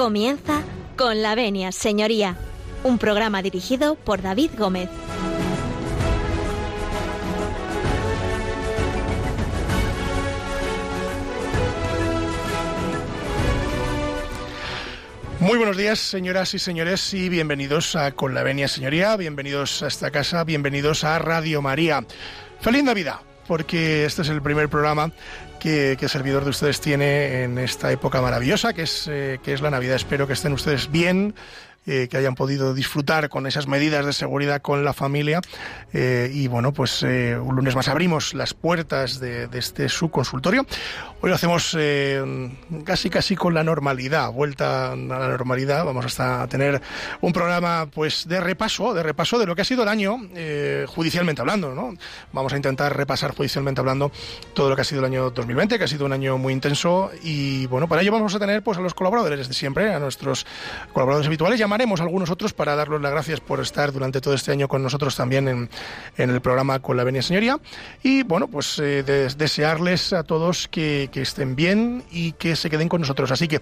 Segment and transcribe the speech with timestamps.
[0.00, 0.62] Comienza
[0.96, 2.38] con la venia, señoría,
[2.84, 4.88] un programa dirigido por David Gómez.
[15.38, 19.88] Muy buenos días, señoras y señores, y bienvenidos a Con la Venia Señoría, bienvenidos a
[19.88, 22.06] esta casa, bienvenidos a Radio María.
[22.62, 25.12] Feliz Navidad, porque este es el primer programa
[25.60, 29.70] que, servidor de ustedes tiene en esta época maravillosa, que es, eh, que es la
[29.70, 29.94] Navidad.
[29.94, 31.34] Espero que estén ustedes bien,
[31.86, 35.40] eh, que hayan podido disfrutar con esas medidas de seguridad con la familia.
[35.92, 40.66] Eh, y bueno, pues un lunes más abrimos las puertas de, de este su consultorio.
[41.22, 42.50] Hoy lo hacemos eh,
[42.82, 45.84] casi casi con la normalidad, vuelta a la normalidad.
[45.84, 46.80] Vamos hasta a tener
[47.20, 50.86] un programa pues de repaso, de repaso de lo que ha sido el año eh,
[50.88, 51.94] judicialmente hablando, ¿no?
[52.32, 54.10] Vamos a intentar repasar judicialmente hablando
[54.54, 57.10] todo lo que ha sido el año 2020, que ha sido un año muy intenso
[57.22, 60.46] y bueno, para ello vamos a tener pues a los colaboradores de siempre, a nuestros
[60.94, 61.58] colaboradores habituales.
[61.58, 64.82] Llamaremos a algunos otros para darles las gracias por estar durante todo este año con
[64.82, 65.70] nosotros también en,
[66.16, 67.58] en el programa con la Venia Señoría
[68.02, 72.70] y bueno, pues eh, des desearles a todos que que estén bien y que se
[72.70, 73.30] queden con nosotros.
[73.30, 73.60] Así que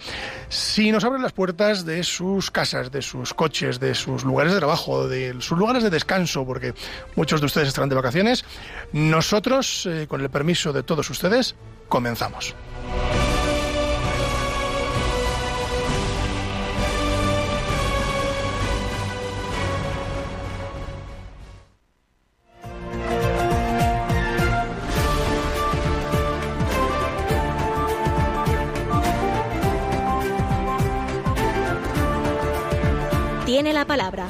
[0.48, 4.58] si nos abren las puertas de sus casas, de sus coches, de sus lugares de
[4.58, 6.74] trabajo, de sus lugares de descanso, porque
[7.16, 8.44] muchos de ustedes estarán de vacaciones,
[8.92, 11.54] nosotros, eh, con el permiso de todos ustedes,
[11.88, 12.54] comenzamos.
[33.72, 34.26] La palabra.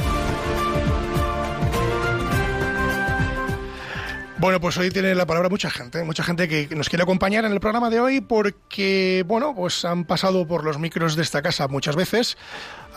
[4.39, 7.53] Bueno, pues hoy tiene la palabra mucha gente, mucha gente que nos quiere acompañar en
[7.53, 11.69] el programa de hoy porque, bueno, pues han pasado por los micros de esta casa
[11.69, 12.37] muchas veces.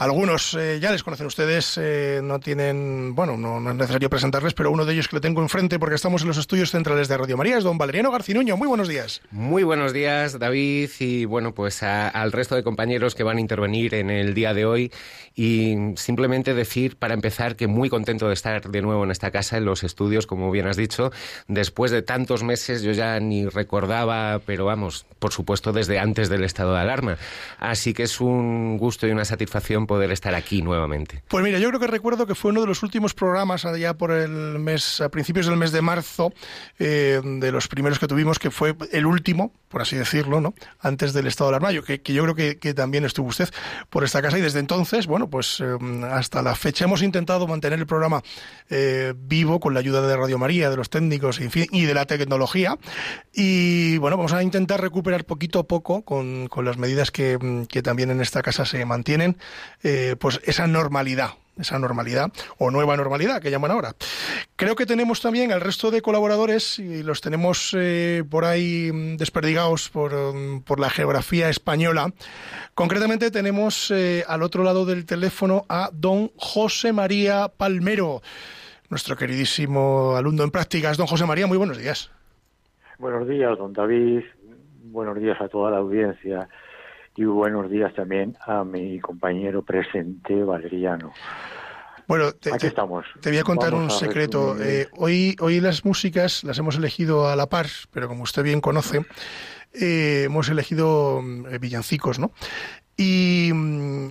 [0.01, 4.71] Algunos eh, ya les conocen ustedes, eh, no tienen, bueno, no, es necesario presentarles, pero
[4.71, 7.37] uno de ellos que lo tengo enfrente porque estamos en los estudios centrales de Radio
[7.37, 8.57] María es don Valeriano Garcinuño.
[8.57, 9.21] Muy buenos días.
[9.29, 13.41] Muy buenos días, David, y bueno, pues a, al resto de compañeros que van a
[13.41, 14.91] intervenir en el día de hoy.
[15.35, 19.57] Y simplemente decir, para empezar, que muy contento de estar de nuevo en esta casa,
[19.57, 21.11] en los estudios, como bien has dicho.
[21.47, 26.43] Después de tantos meses, yo ya ni recordaba, pero vamos, por supuesto, desde antes del
[26.43, 27.17] estado de alarma.
[27.59, 31.21] Así que es un gusto y una satisfacción poder estar aquí nuevamente.
[31.27, 34.11] Pues mira, yo creo que recuerdo que fue uno de los últimos programas allá por
[34.11, 36.31] el mes, a principios del mes de marzo,
[36.79, 40.53] eh, de los primeros que tuvimos, que fue el último, por así decirlo, ¿no?
[40.79, 43.49] Antes del estado de alarma, que, que, yo creo que, que, también estuvo usted
[43.89, 45.77] por esta casa y desde entonces, bueno, pues eh,
[46.09, 48.23] hasta la fecha hemos intentado mantener el programa
[48.69, 51.93] eh, vivo con la ayuda de Radio María, de los técnicos en fin, y de
[51.93, 52.77] la tecnología.
[53.33, 57.81] Y bueno, vamos a intentar recuperar poquito a poco con, con las medidas que, que
[57.81, 59.35] también en esta casa se mantienen
[59.83, 63.93] eh, pues esa normalidad, esa normalidad o nueva normalidad que llaman ahora.
[64.55, 69.89] Creo que tenemos también al resto de colaboradores y los tenemos eh, por ahí desperdigados
[69.89, 70.11] por,
[70.65, 72.13] por, la geografía española.
[72.73, 78.21] Concretamente tenemos eh, al otro lado del teléfono a don José María Palmero,
[78.89, 80.97] nuestro queridísimo alumno en prácticas.
[80.97, 82.11] Don José María, muy buenos días.
[82.99, 84.21] Buenos días, don David.
[84.83, 86.47] Buenos días a toda la audiencia
[87.15, 91.11] y buenos días también a mi compañero presente, Valeriano.
[92.07, 93.05] Bueno, te, Aquí estamos.
[93.21, 94.61] te voy a contar Vamos un secreto.
[94.61, 98.59] Eh, hoy, hoy las músicas las hemos elegido a la par, pero como usted bien
[98.59, 99.05] conoce,
[99.73, 102.31] eh, hemos elegido eh, villancicos, ¿no?
[102.97, 103.51] Y,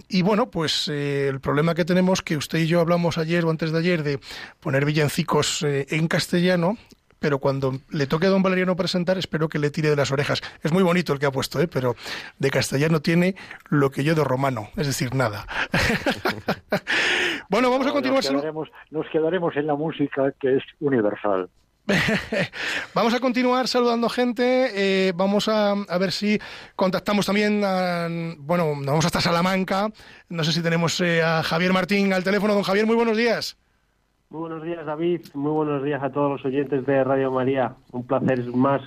[0.08, 3.50] y, bueno, pues eh, el problema que tenemos, que usted y yo hablamos ayer o
[3.50, 4.18] antes de ayer de
[4.58, 6.76] poner villancicos eh, en castellano,
[7.20, 10.40] pero cuando le toque a don Valeriano presentar, espero que le tire de las orejas.
[10.62, 11.68] Es muy bonito el que ha puesto, ¿eh?
[11.68, 11.94] pero
[12.38, 13.36] de castellano tiene
[13.68, 15.46] lo que yo de romano, es decir, nada.
[17.50, 18.24] bueno, vamos a continuar.
[18.24, 21.48] Nos quedaremos, nos quedaremos en la música que es universal.
[22.94, 24.70] vamos a continuar saludando gente.
[24.74, 26.38] Eh, vamos a, a, ver si
[26.76, 28.08] contactamos también a,
[28.38, 29.90] bueno, nos vamos hasta Salamanca.
[30.28, 32.54] No sé si tenemos eh, a Javier Martín al teléfono.
[32.54, 33.56] Don Javier, muy buenos días.
[34.30, 35.22] Muy buenos días, David.
[35.34, 37.74] Muy buenos días a todos los oyentes de Radio María.
[37.90, 38.80] Un placer más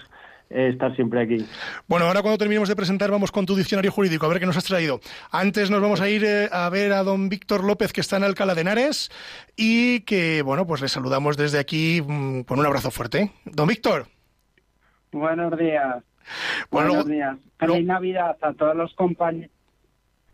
[0.50, 1.46] eh, estar siempre aquí.
[1.86, 4.56] Bueno, ahora cuando terminemos de presentar vamos con tu diccionario jurídico, a ver qué nos
[4.56, 5.02] has traído.
[5.32, 8.24] Antes nos vamos a ir eh, a ver a don Víctor López, que está en
[8.24, 9.12] Alcalá de Henares,
[9.58, 13.34] y que, bueno, pues le saludamos desde aquí mmm, con un abrazo fuerte.
[13.44, 14.08] Don Víctor.
[15.12, 16.06] Buenos días.
[16.72, 17.38] Bueno, Buenos días.
[17.60, 17.94] Feliz no...
[17.96, 19.52] Navidad a todos los compañeros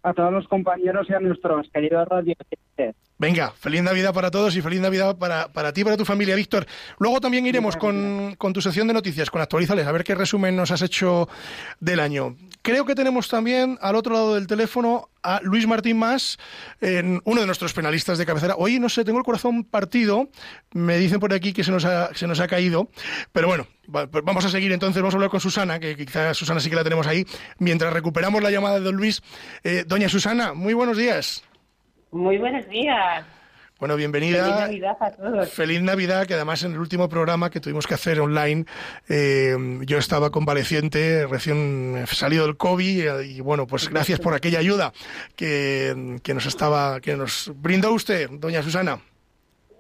[0.04, 2.36] a todos los compañeros y a nuestros queridos radio
[3.20, 6.36] Venga, feliz Navidad para todos y feliz Navidad para, para ti y para tu familia,
[6.36, 6.66] Víctor.
[7.00, 10.56] Luego también iremos con, con, tu sección de noticias, con actualizales, a ver qué resumen
[10.56, 11.28] nos has hecho
[11.82, 12.38] del año.
[12.62, 16.38] Creo que tenemos también al otro lado del teléfono a Luis Martín Más,
[16.80, 18.56] uno de nuestros penalistas de cabecera.
[18.58, 20.30] Hoy, no sé, tengo el corazón partido,
[20.72, 22.90] me dicen por aquí que se nos ha, se nos ha caído,
[23.34, 26.62] pero bueno, pues vamos a seguir entonces, vamos a hablar con Susana, que quizás Susana
[26.62, 27.26] sí que la tenemos ahí,
[27.58, 29.22] mientras recuperamos la llamada de don Luis.
[29.66, 31.44] Eh, doña Susana, muy buenos días.
[32.12, 33.26] Muy buenos días.
[33.80, 34.44] Bueno, bienvenida.
[34.44, 35.50] Feliz Navidad a todos.
[35.50, 38.66] Feliz Navidad, que además en el último programa que tuvimos que hacer online,
[39.08, 44.92] eh, yo estaba convaleciente, recién salido del COVID, y, bueno, pues gracias por aquella ayuda
[45.38, 49.00] que, que nos estaba, que nos brindó usted, doña Susana.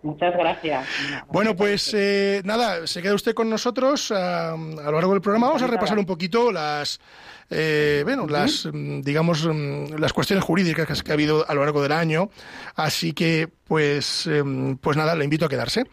[0.01, 0.87] Muchas gracias.
[1.27, 5.47] Bueno, pues eh, nada, se queda usted con nosotros a, a lo largo del programa.
[5.47, 6.99] Vamos a repasar un poquito las
[7.49, 11.91] eh, bueno, las, digamos, mm, las cuestiones jurídicas que ha habido a lo largo del
[11.91, 12.29] año.
[12.75, 15.85] Así que, pues, em, pues nada, le invito a quedarse.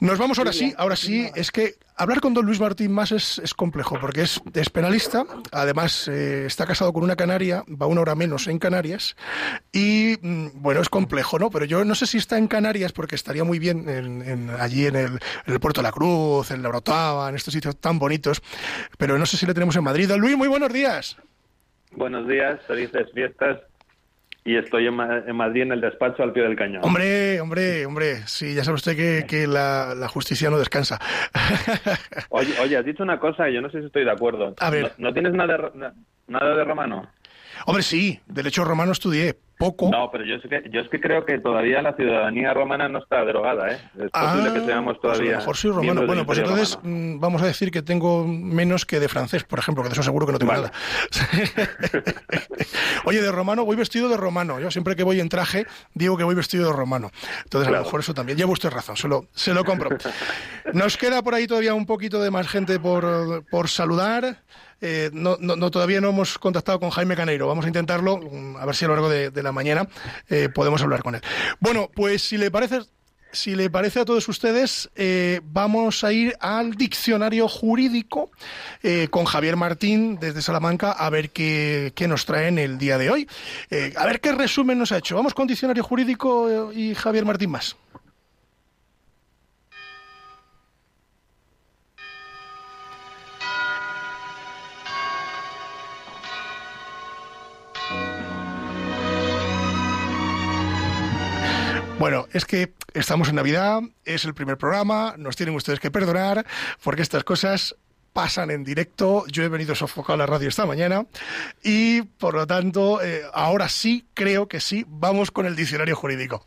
[0.00, 3.54] Nos vamos ahora sí, ahora sí, es que hablar con don Luis Martín más es,
[3.54, 4.40] complejo, porque es,
[4.72, 9.16] penalista, además eh, está casado con una canaria, va una hora menos en Canarias,
[9.72, 11.50] y mm, bueno, es complejo, ¿no?
[11.50, 14.96] Pero yo no sé si está en Canarias, porque estaría muy bien en, allí en
[14.96, 15.20] el,
[15.60, 18.42] Puerto de la Cruz, en la Orotava, en estos sitios tan bonitos,
[18.98, 20.08] pero no sé si le tenemos en Madrid.
[20.08, 21.16] Don Luis, muy buenos días.
[21.92, 23.60] Buenos días, felices fiestas
[24.44, 26.84] y estoy en, Madrid en el despacho al pie del cañón.
[26.84, 31.00] Hombre, hombre, hombre, sí, ya sabe usted que, que la, justicia no descansa.
[32.30, 34.54] oye, oye, has dicho una cosa y yo no sé si estoy de acuerdo.
[34.58, 34.92] A ver.
[34.98, 35.72] ¿No, tienes nada
[36.26, 37.08] nada de romano?
[37.66, 39.90] Hombre, sí, derecho romano estudié, poco.
[39.90, 42.98] No, pero yo es que, yo es que creo que todavía la ciudadanía romana no
[42.98, 43.78] está derogada, ¿eh?
[43.98, 45.22] Es posible que ah, seamos todavía.
[45.22, 46.06] Pues a lo mejor soy romano.
[46.06, 49.82] Bueno, pues entonces mm, vamos a decir que tengo menos que de francés, por ejemplo,
[49.82, 50.72] que de eso seguro que no tengo nada.
[53.04, 54.58] Oye, de romano, voy vestido de romano.
[54.58, 57.10] Yo siempre que voy en traje digo que voy vestido de romano.
[57.44, 58.38] Entonces, a lo mejor eso también.
[58.38, 59.90] Lleva usted razón, se lo, se lo compro.
[60.72, 64.38] Nos queda por ahí todavía un poquito de más gente por, por saludar.
[64.82, 67.46] Eh, no, no, todavía no hemos contactado con Jaime Caneiro.
[67.46, 69.88] Vamos a intentarlo, mm, a ver si a lo largo de, la mañana
[70.28, 71.22] eh, podemos hablar con él.
[71.60, 72.80] Bueno, pues si le parece,
[73.30, 78.30] si le parece a todos ustedes, eh, vamos a ir al diccionario jurídico
[79.10, 83.10] con Javier Martín desde Salamanca a ver qué, qué nos trae en el día de
[83.10, 83.28] hoy.
[83.96, 85.14] a ver qué resumen nos ha hecho.
[85.14, 87.76] Vamos con diccionario jurídico y Javier Martín más.
[102.02, 106.44] Bueno, es que estamos en Navidad, es el primer programa, nos tienen ustedes que perdonar,
[106.82, 107.76] porque estas cosas
[108.12, 109.24] pasan en directo.
[109.28, 111.06] Yo he venido sofocado a la radio esta mañana
[111.62, 116.44] y, por lo tanto, eh, ahora sí, creo que sí, vamos con el diccionario jurídico.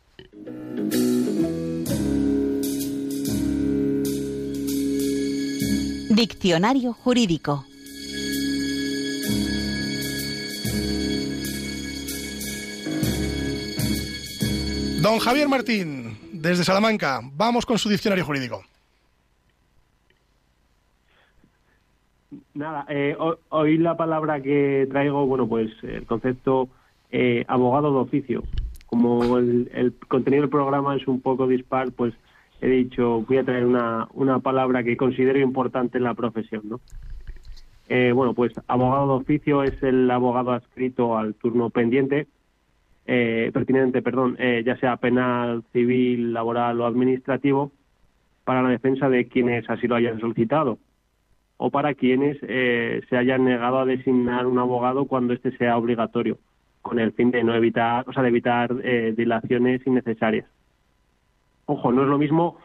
[6.10, 7.64] Diccionario jurídico.
[15.06, 18.64] Don Javier Martín, desde Salamanca, vamos con su diccionario jurídico.
[22.54, 23.16] Nada, eh,
[23.50, 26.68] hoy la palabra que traigo, bueno, pues el concepto
[27.12, 28.42] eh, abogado de oficio.
[28.86, 32.12] Como el, contenido del programa es un poco dispar, pues
[32.60, 36.80] he dicho, voy a traer una, una palabra que considero importante en la profesión, ¿no?
[37.88, 42.26] Eh, bueno, pues abogado de oficio es el abogado adscrito al turno pendiente
[43.06, 47.72] eh, pertinente, perdón, eh, ya sea penal, civil, laboral o administrativo,
[48.44, 50.78] para la defensa de quienes así lo hayan solicitado
[51.56, 56.38] o para quienes eh, se hayan negado a designar un abogado cuando este sea obligatorio,
[56.82, 58.74] con el fin de no evitar, o sea, de evitar
[59.14, 60.46] dilaciones innecesarias.
[61.64, 62.58] Ojo, no es lo mismo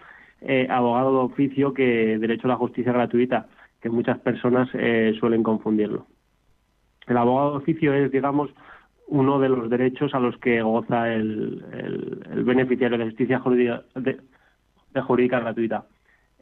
[0.69, 3.47] abogado de oficio que derecho a la justicia gratuita,
[3.79, 4.69] que muchas personas
[5.19, 6.05] suelen confundirlo.
[7.07, 8.51] El abogado de oficio es, digamos,
[9.11, 11.63] uno de los derechos a los que goza el,
[12.31, 14.17] el, beneficiario de justicia jurídica, de,
[15.01, 15.83] jurídica gratuita.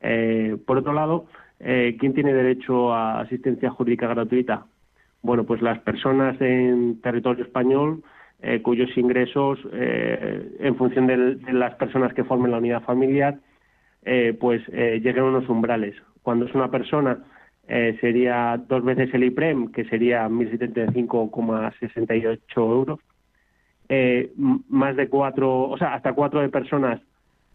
[0.01, 1.25] Eh, por otro lado,
[1.59, 4.67] eh, ¿quién tiene derecho a asistencia jurídica gratuita?
[5.23, 8.03] Bueno, pues las personas en territorio español
[8.41, 13.39] eh, cuyos ingresos, en función de, las personas que formen la unidad familiar,
[14.39, 15.95] pues lleguen a unos umbrales.
[16.21, 17.17] Cuando es una persona
[17.69, 22.99] eh, sería dos veces el IPREM, que sería 1.075,68 euros.
[23.87, 26.99] Eh, más de cuatro, o sea, hasta cuatro personas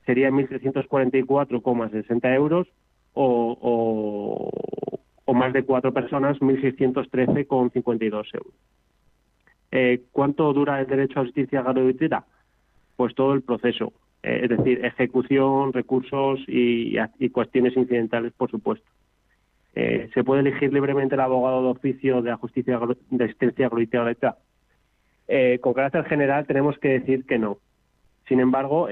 [0.06, 2.66] sería 1.344,60 euros
[3.12, 4.50] o, o,
[5.24, 8.54] o, más de cuatro personas 1.613,52 euros.
[9.70, 12.24] Eh, ¿Cuánto dura el derecho a justicia gratuita?
[12.96, 13.92] pues todo el proceso,
[14.22, 16.96] eh, es decir, ejecución, recursos y,
[17.30, 18.88] cuestiones incidentales, por supuesto.
[19.74, 24.38] Eh, ¿Se puede elegir libremente el abogado de oficio de la justicia de asistencia gratuita?
[25.26, 27.58] Eh, con carácter general tenemos que decir que no.
[28.28, 28.88] Sin embargo,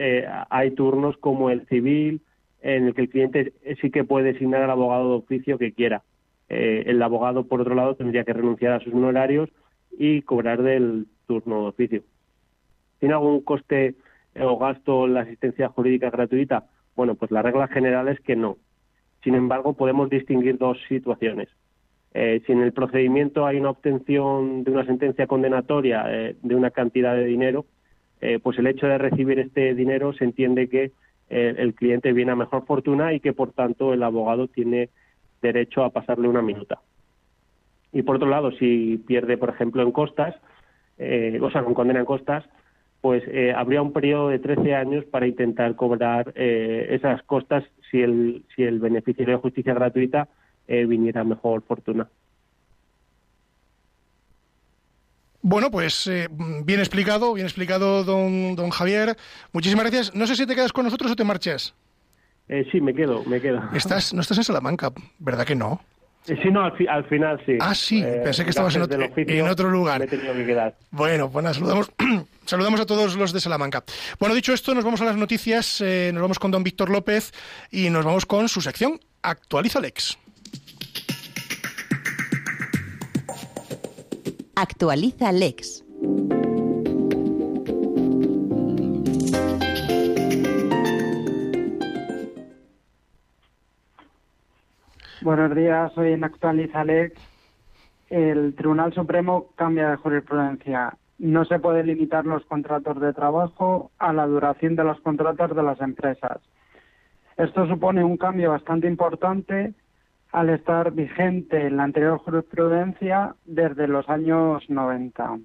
[0.50, 2.20] hay turnos como el civil
[2.60, 6.02] en el que el cliente sí que puede designar al abogado de oficio que quiera.
[6.48, 9.48] el abogado, por otro lado, tendría que renunciar a sus honorarios
[9.98, 12.02] y cobrar del turno de oficio.
[12.98, 13.94] ¿Tiene algún coste
[14.38, 16.66] o gasto la asistencia jurídica gratuita?
[16.94, 18.58] Bueno, pues la regla general es que no.
[19.22, 21.48] Sin embargo, podemos distinguir dos situaciones.
[22.14, 26.70] Eh, si en el procedimiento hay una obtención de una sentencia condenatoria eh, de una
[26.70, 27.64] cantidad de dinero,
[28.20, 30.92] eh, pues el hecho de recibir este dinero se entiende que
[31.30, 34.90] el cliente viene a mejor fortuna y que por tanto el abogado tiene
[35.40, 36.80] derecho a pasarle una minuta.
[37.90, 40.34] Y por otro lado, si pierde, por ejemplo, en costas,
[40.98, 42.44] o sea, con condena en costas,
[43.00, 43.22] pues
[43.56, 48.80] habría un periodo de 13 años para intentar cobrar esas costas si el, si el
[48.80, 50.28] beneficiario de justicia gratuita
[50.66, 52.08] eh, viniera mejor fortuna.
[55.42, 56.10] Bueno, pues
[56.64, 59.16] bien explicado, bien explicado, don, don Javier.
[59.52, 60.14] Muchísimas gracias.
[60.14, 61.74] No sé si te quedas con nosotros o te marchas.
[62.70, 63.60] sí, me quedo, me quedo.
[63.74, 65.80] Estás, no estás en Salamanca, ¿verdad que no?
[66.24, 67.58] Sí, no, al, final sí.
[67.60, 69.98] Ah, sí, eh, pensé que estabas en otro, en otro lugar.
[69.98, 70.76] Me he tenido que quedar.
[70.92, 71.90] Bueno, pues saludamos,
[72.44, 73.82] saludamos a todos los de Salamanca.
[74.20, 77.32] Bueno, dicho esto, nos vamos a las noticias, eh, nos vamos con don Víctor López
[77.72, 80.16] y nos vamos con su sección Actualiza Lex.
[84.54, 85.82] Actualiza Lex.
[95.22, 97.14] Buenos días, hoy en Actualiza Alex.
[98.10, 100.94] El Tribunal Supremo cambia de jurisprudencia.
[101.20, 105.62] No se puede limitar los contratos de trabajo a la duración de los contratos de
[105.62, 106.40] las empresas.
[107.36, 109.74] Esto supone un cambio bastante importante
[110.32, 115.38] al estar vigente en la anterior jurisprudencia desde los años 90.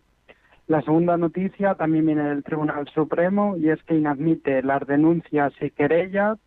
[0.65, 5.69] La segunda noticia también viene del Tribunal Supremo y es que inadmite las denuncias y
[5.69, 6.39] querellas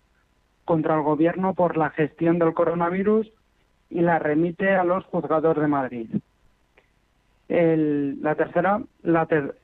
[0.71, 3.29] contra el Gobierno por la gestión del coronavirus
[3.91, 6.09] y la remite a los juzgados de Madrid.
[7.49, 8.81] la tercera,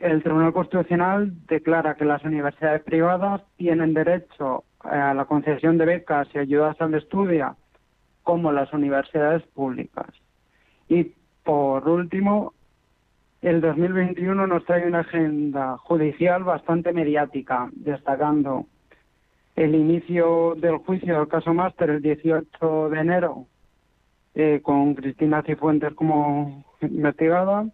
[0.01, 6.27] el Tribunal Constitucional declara que las universidades privadas tienen derecho a la concesión de becas
[6.35, 7.55] y ayudas al estudio
[8.25, 10.09] como las universidades públicas.
[10.89, 11.13] Y
[11.45, 12.53] por último,
[13.43, 18.67] el 2021 nos trae una agenda judicial bastante mediática, destacando
[19.57, 23.47] el inicio del juicio del caso Máster el 18 de enero,
[24.35, 27.67] eh, con Cristina Cifuentes como investigada.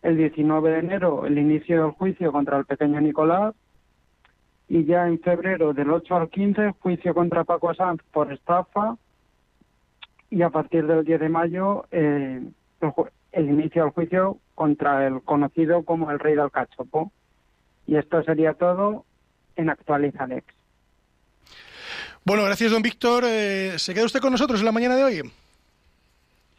[0.00, 3.54] El 19 de enero, el inicio del juicio contra el pequeño Nicolás.
[4.68, 8.96] Y ya en febrero, del 8 al 15, juicio contra Paco Sanz por estafa.
[10.30, 12.42] Y a partir del 10 de mayo, eh,
[13.32, 17.10] el, inicio del juicio contra el conocido como el rey del cachopo.
[17.88, 19.04] Y esto sería todo
[19.56, 20.57] en Actualizalex.
[22.28, 23.24] Bueno, gracias, don Víctor.
[23.26, 25.32] Eh, ¿Se queda usted con nosotros en la mañana de hoy?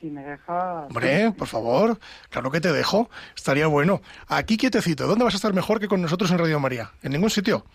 [0.01, 0.87] Si me deja...
[0.87, 1.99] Hombre, por favor,
[2.31, 3.07] claro que te dejo.
[3.35, 4.01] Estaría bueno.
[4.29, 5.05] Aquí quietecito.
[5.05, 6.89] ¿Dónde vas a estar mejor que con nosotros en Radio María?
[7.03, 7.67] En ningún sitio.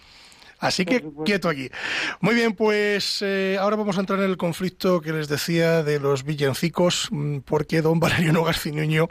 [0.59, 1.71] Así que quieto aquí.
[2.19, 6.01] Muy bien, pues eh, ahora vamos a entrar en el conflicto que les decía de
[6.01, 9.07] los villancicos, mm, porque don Valeriano Garcinuño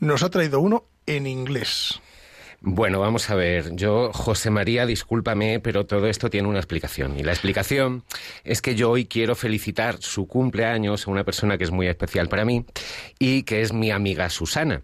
[0.00, 2.00] nos ha traído uno en inglés.
[2.66, 3.76] Bueno, vamos a ver.
[3.76, 7.18] Yo, José María, discúlpame, pero todo esto tiene una explicación.
[7.18, 8.04] Y la explicación
[8.42, 12.30] es que yo hoy quiero felicitar su cumpleaños a una persona que es muy especial
[12.30, 12.64] para mí
[13.18, 14.80] y que es mi amiga Susana.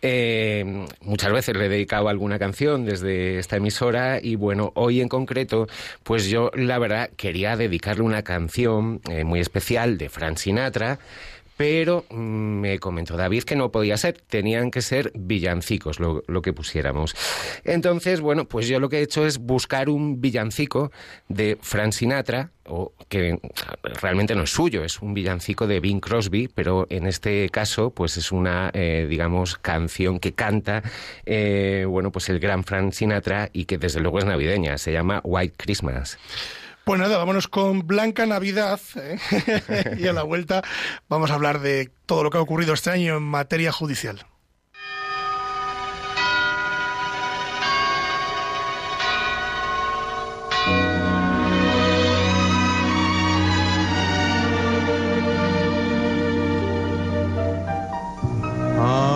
[0.00, 5.08] Eh, muchas veces le he dedicado alguna canción desde esta emisora y bueno, hoy en
[5.08, 5.66] concreto,
[6.04, 11.00] pues yo la verdad quería dedicarle una canción eh, muy especial de Frank Sinatra
[11.56, 12.14] pero mm,
[12.60, 17.14] me comentó David que no podía ser, tenían que ser villancicos lo, que pusiéramos.
[17.64, 20.90] Entonces, bueno, pues yo lo que he hecho es buscar un villancico
[21.28, 23.38] de Frank Sinatra, o que
[24.00, 28.16] realmente no es suyo, es un villancico de Bing Crosby, pero en este caso, pues
[28.16, 30.82] es una, eh, digamos, canción que canta,
[31.26, 35.20] eh, bueno, pues el gran Frank Sinatra y que desde luego es navideña, se llama
[35.24, 36.18] White Christmas.
[36.84, 39.18] Pues nada, vámonos con Blanca Navidad ¿eh?
[39.98, 40.62] y a la vuelta
[41.08, 44.26] vamos a hablar de todo lo que ha ocurrido este año en materia judicial.
[58.76, 59.13] Ah.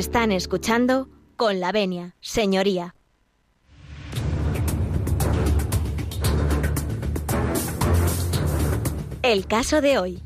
[0.00, 2.94] Están escuchando con la venia, señoría.
[9.20, 10.22] El caso de hoy.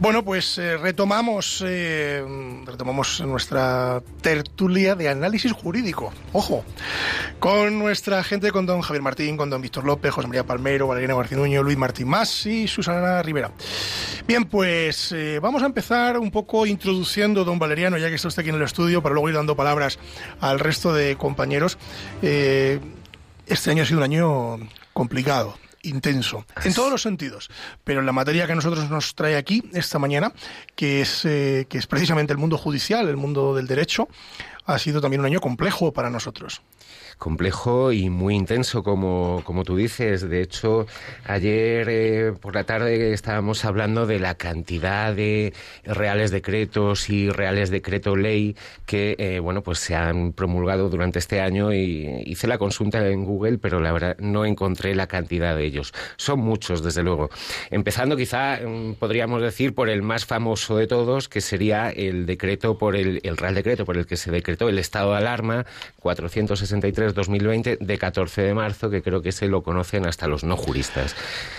[0.00, 2.24] Bueno, pues eh, retomamos, eh,
[2.64, 6.12] retomamos nuestra tertulia de análisis jurídico.
[6.32, 6.64] Ojo,
[7.38, 11.14] con nuestra gente, con don Javier Martín, con don Víctor López, José María Palmero, Valeriana
[11.14, 13.52] Garcinuño, Luis Martín Más y Susana Rivera.
[14.30, 18.42] Bien, pues eh, vamos a empezar un poco introduciendo, don Valeriano, ya que está usted
[18.42, 19.98] aquí en el estudio, para luego ir dando palabras
[20.38, 21.78] al resto de compañeros.
[22.22, 22.78] Eh,
[23.48, 27.50] este año ha sido un año complicado intenso, en todos los sentidos.
[27.82, 30.32] Pero en la materia que a nosotros nos trae aquí esta mañana,
[30.76, 34.06] que es, eh, que es precisamente el mundo judicial, el mundo del derecho,
[34.64, 36.62] ha sido también un año complejo para nosotros
[37.20, 40.28] complejo y muy intenso, como, como tú dices.
[40.28, 40.86] De hecho,
[41.24, 45.52] ayer eh, por la tarde estábamos hablando de la cantidad de
[45.84, 48.56] reales decretos y reales decreto ley
[48.86, 53.24] que, eh, bueno, pues se han promulgado durante este año y hice la consulta en
[53.26, 55.92] Google, pero la verdad no encontré la cantidad de ellos.
[56.16, 57.28] Son muchos, desde luego.
[57.70, 62.78] Empezando quizá, mm, podríamos decir, por el más famoso de todos, que sería el decreto
[62.78, 65.66] por el, el real decreto por el que se decretó el estado de alarma
[67.14, 71.14] 463-2020 de 14 de marzo, que creo que se lo conocen hasta los no juristas.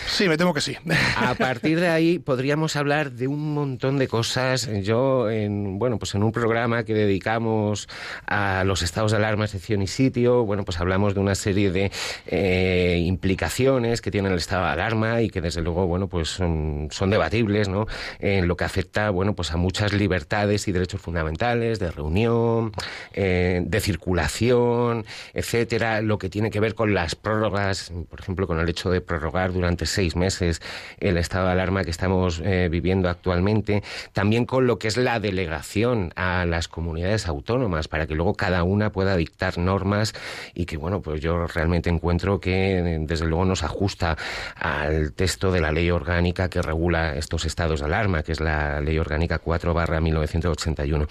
[0.07, 0.77] Sí, me temo que sí.
[1.17, 4.69] A partir de ahí podríamos hablar de un montón de cosas.
[4.81, 7.87] Yo, en, bueno, pues en un programa que dedicamos
[8.27, 11.91] a los estados de alarma, excepción y sitio, bueno, pues hablamos de una serie de
[12.27, 16.89] eh, implicaciones que tiene el estado de alarma y que desde luego, bueno, pues son,
[16.91, 17.87] son debatibles, ¿no?
[18.19, 22.71] En lo que afecta, bueno, pues a muchas libertades y derechos fundamentales de reunión,
[23.13, 25.05] eh, de circulación,
[25.41, 29.01] etcétera, lo que tiene que ver con las prórrogas, por ejemplo, con el hecho de
[29.01, 30.61] prorrogar durante seis meses
[30.99, 33.81] el estado de alarma que estamos eh, viviendo actualmente,
[34.13, 38.63] también con lo que es la delegación a las comunidades autónomas para que luego cada
[38.63, 40.13] una pueda dictar normas
[40.53, 44.17] y que, bueno, pues yo realmente encuentro que desde luego nos ajusta
[44.55, 48.79] al texto de la ley orgánica que regula estos estados de alarma, que es la
[48.79, 51.07] ley orgánica 4 barra 1981.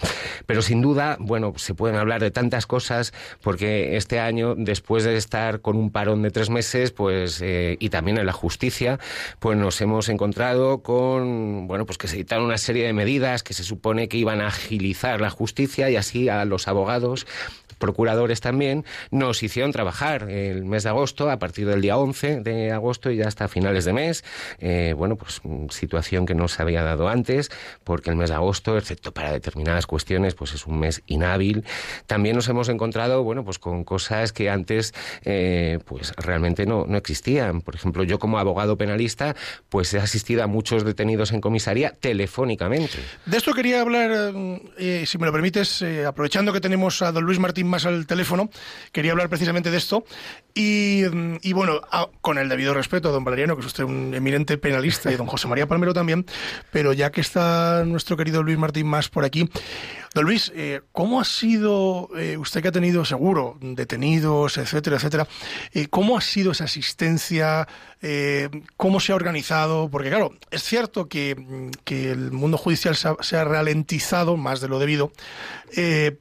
[0.47, 3.13] Pero sin duda, bueno, se pueden hablar de tantas cosas
[3.43, 7.89] porque este año, después de estar con un parón de tres meses, pues, eh, y
[7.89, 8.99] también en la justicia,
[9.39, 13.55] pues nos hemos encontrado con, bueno, pues que se dictaron una serie de medidas que
[13.55, 17.27] se supone que iban a agilizar la justicia y así a los abogados
[17.81, 22.71] procuradores también, nos hicieron trabajar el mes de agosto, a partir del día 11 de
[22.71, 24.25] agosto y ya hasta finales de mes.
[24.61, 25.41] Eh, bueno, pues
[25.71, 27.51] situación que no se había dado antes,
[27.83, 31.65] porque el mes de agosto, excepto para determinadas cuestiones, pues es un mes inhábil.
[32.07, 36.97] También nos hemos encontrado, bueno, pues con cosas que antes, eh, pues realmente no, no
[36.97, 37.63] existían.
[37.63, 39.35] Por ejemplo, yo como abogado penalista,
[39.69, 42.99] pues he asistido a muchos detenidos en comisaría telefónicamente.
[43.25, 44.35] De esto quería hablar,
[44.79, 48.07] eh, si me lo permites, eh, aprovechando que tenemos a don Luis Martín más al
[48.07, 48.51] teléfono,
[48.93, 50.05] quería hablar precisamente de esto.
[50.55, 54.13] Y, mm, bueno, a- con el debido respeto a don Valeriano, que es usted un
[54.15, 56.27] eminente penalista, y don José María Palmero también,
[56.73, 59.49] pero ya que está nuestro querido Luis Martín más por aquí,
[60.13, 65.29] don Luis, eh, ¿cómo ha sido, eh, usted que ha tenido seguro detenidos, etcétera, etcétera,
[65.73, 67.69] eh, cómo ha sido esa asistencia?
[68.79, 69.91] ¿Cómo se ha organizado?
[69.91, 74.69] Porque claro, es cierto que, mm, que el mundo judicial se ha, ralentizado más de
[74.69, 75.13] lo debido,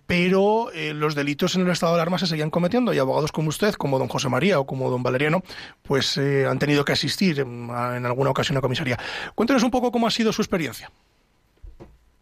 [0.05, 3.73] pero los delitos en el estado de alarma se seguían cometiendo y abogados como usted,
[3.75, 5.41] como don José María o como don Valeriano,
[5.83, 8.97] pues eh, han tenido que asistir en, alguna ocasión a comisaría.
[9.35, 10.91] Cuéntenos un poco cómo ha sido su experiencia.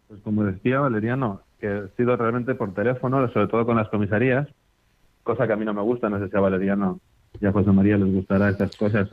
[0.06, 4.48] Pues como decía Valeriano, que ha sido realmente por teléfono, sobre todo con las comisarías,
[5.24, 7.00] cosa que a mí no me gusta, no sé si a Valeriano
[7.40, 9.08] y a José María les gustará esas cosas.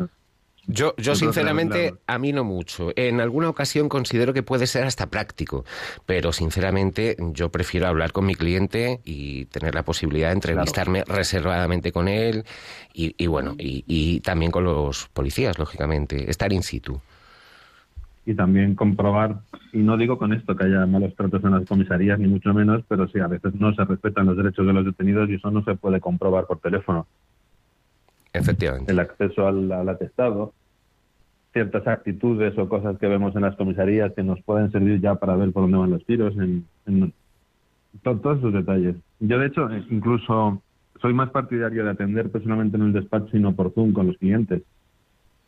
[0.68, 2.92] Yo, yo sinceramente, a mí no mucho.
[2.96, 5.64] En alguna ocasión considero que puede ser hasta práctico,
[6.06, 11.92] pero sinceramente yo prefiero hablar con mi cliente y tener la posibilidad de entrevistarme reservadamente
[11.92, 12.46] con él
[12.94, 17.00] y, y bueno, y, y también con los policías, lógicamente, estar in situ.
[18.26, 22.18] Y también comprobar, y no digo con esto que haya malos tratos en las comisarías,
[22.18, 25.30] ni mucho menos, pero sí, a veces no se respetan los derechos de los detenidos
[25.30, 27.06] y eso no se puede comprobar por teléfono.
[28.38, 28.92] Efectivamente.
[28.92, 30.54] El acceso al, atestado,
[31.54, 35.36] ciertas actitudes o cosas que vemos en las comisarías que nos pueden servir ya para
[35.36, 37.14] ver por dónde van los tiros, en, en
[38.04, 38.96] to- todos esos detalles.
[39.20, 40.62] Yo, de hecho, eh, incluso
[41.02, 44.18] soy más partidario de atender personalmente en el despacho y no por Zoom con los
[44.18, 44.64] clientes.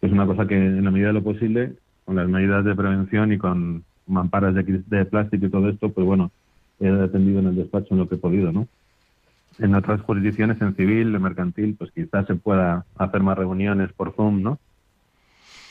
[0.02, 1.74] Es una cosa que, en la medida de lo posible,
[2.06, 6.06] con las medidas de prevención y con mamparas de, de plástico y todo esto, pues
[6.06, 6.32] bueno,
[6.80, 8.68] he atendido en el despacho en lo que he podido, ¿no?
[9.60, 14.14] En otras jurisdicciones, en civil, en mercantil, pues quizás se pueda hacer más reuniones por
[14.16, 14.60] Zoom, ¿no?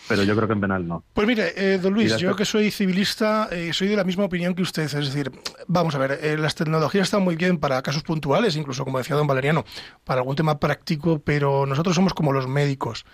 [0.09, 1.03] Pero yo creo que en penal no.
[1.15, 4.55] Pues mire, eh, don Luis, yo que soy civilista, eh, soy de la misma opinión
[4.55, 4.85] que usted.
[4.85, 5.33] Es decir,
[5.67, 9.17] vamos a ver, eh, las tecnologías están muy bien para casos puntuales, incluso como decía
[9.17, 9.65] don Valeriano,
[10.05, 13.05] para algún tema práctico, pero nosotros somos como los médicos.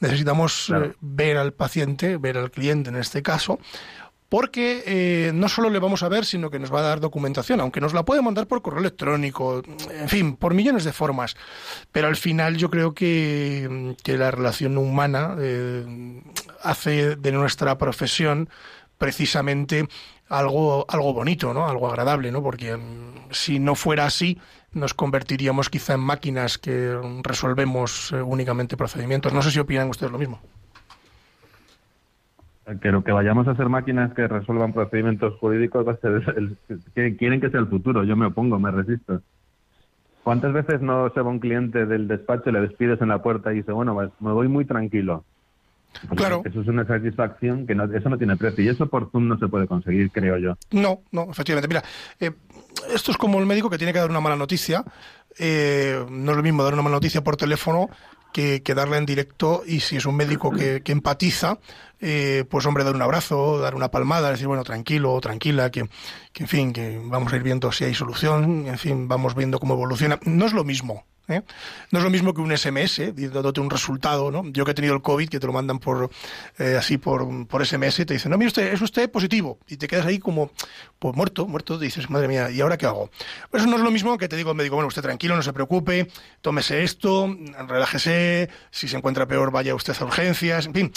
[0.00, 0.86] Necesitamos Claro.
[0.86, 3.58] eh, ver al paciente, ver al cliente en este caso,
[4.28, 7.60] porque eh, no solo le vamos a ver, sino que nos va a dar documentación,
[7.60, 11.36] aunque nos la puede mandar por correo electrónico, en fin, por millones de formas.
[11.92, 16.22] Pero al final yo creo que, que la relación humana eh,
[16.62, 18.50] hace de nuestra profesión
[18.98, 19.88] precisamente
[20.28, 21.66] algo, algo bonito, ¿no?
[21.66, 22.42] Algo agradable, ¿no?
[22.42, 24.38] Porque mm, si no fuera así,
[24.72, 29.32] nos convertiríamos quizá en máquinas que resolvemos eh, únicamente procedimientos.
[29.32, 30.40] No sé si opinan ustedes lo mismo.
[32.82, 36.56] Que lo que vayamos a hacer máquinas que resuelvan procedimientos jurídicos va a ser el,
[36.94, 38.04] que quieren que sea el futuro.
[38.04, 39.22] Yo me opongo, me resisto.
[40.22, 43.56] ¿Cuántas veces no se va un cliente del despacho, le despides en la puerta y
[43.56, 45.24] dice, bueno, me voy muy tranquilo?
[46.14, 46.42] Claro.
[46.44, 48.62] Eso es una satisfacción que no, eso no tiene precio.
[48.62, 50.56] Y eso por Zoom no se puede conseguir, creo yo.
[50.70, 51.68] No, no, efectivamente.
[51.68, 51.82] Mira,
[52.20, 52.32] eh,
[52.94, 54.84] esto es como el médico que tiene que dar una mala noticia.
[55.38, 57.88] Eh, no es lo mismo dar una mala noticia por teléfono
[58.32, 59.62] que, que en directo.
[59.66, 61.58] Y si es un médico que, que empatiza,
[62.00, 65.88] eh, pues hombre, dar un abrazo, dar una palmada, decir, bueno, tranquilo tranquila, que,
[66.32, 69.58] que en fin, que vamos a ir viendo si hay solución, en fin, vamos viendo
[69.58, 70.18] cómo evoluciona.
[70.24, 71.04] No es lo mismo.
[71.28, 71.42] ¿Eh?
[71.92, 74.44] No es lo mismo que un SMS, eh, dándote un resultado, ¿no?
[74.50, 76.10] Yo que he tenido el COVID, que te lo mandan por
[76.58, 79.86] eh, así por, por SMS, te dicen, no, mire usted, es usted positivo, y te
[79.88, 80.50] quedas ahí como
[80.98, 83.10] pues muerto, muerto, dices, madre mía, ¿y ahora qué hago?
[83.50, 85.42] Pues eso no es lo mismo que te digo al médico, bueno, usted tranquilo, no
[85.42, 86.08] se preocupe,
[86.40, 87.36] tómese esto,
[87.68, 90.92] relájese, si se encuentra peor, vaya usted a urgencias, en fin,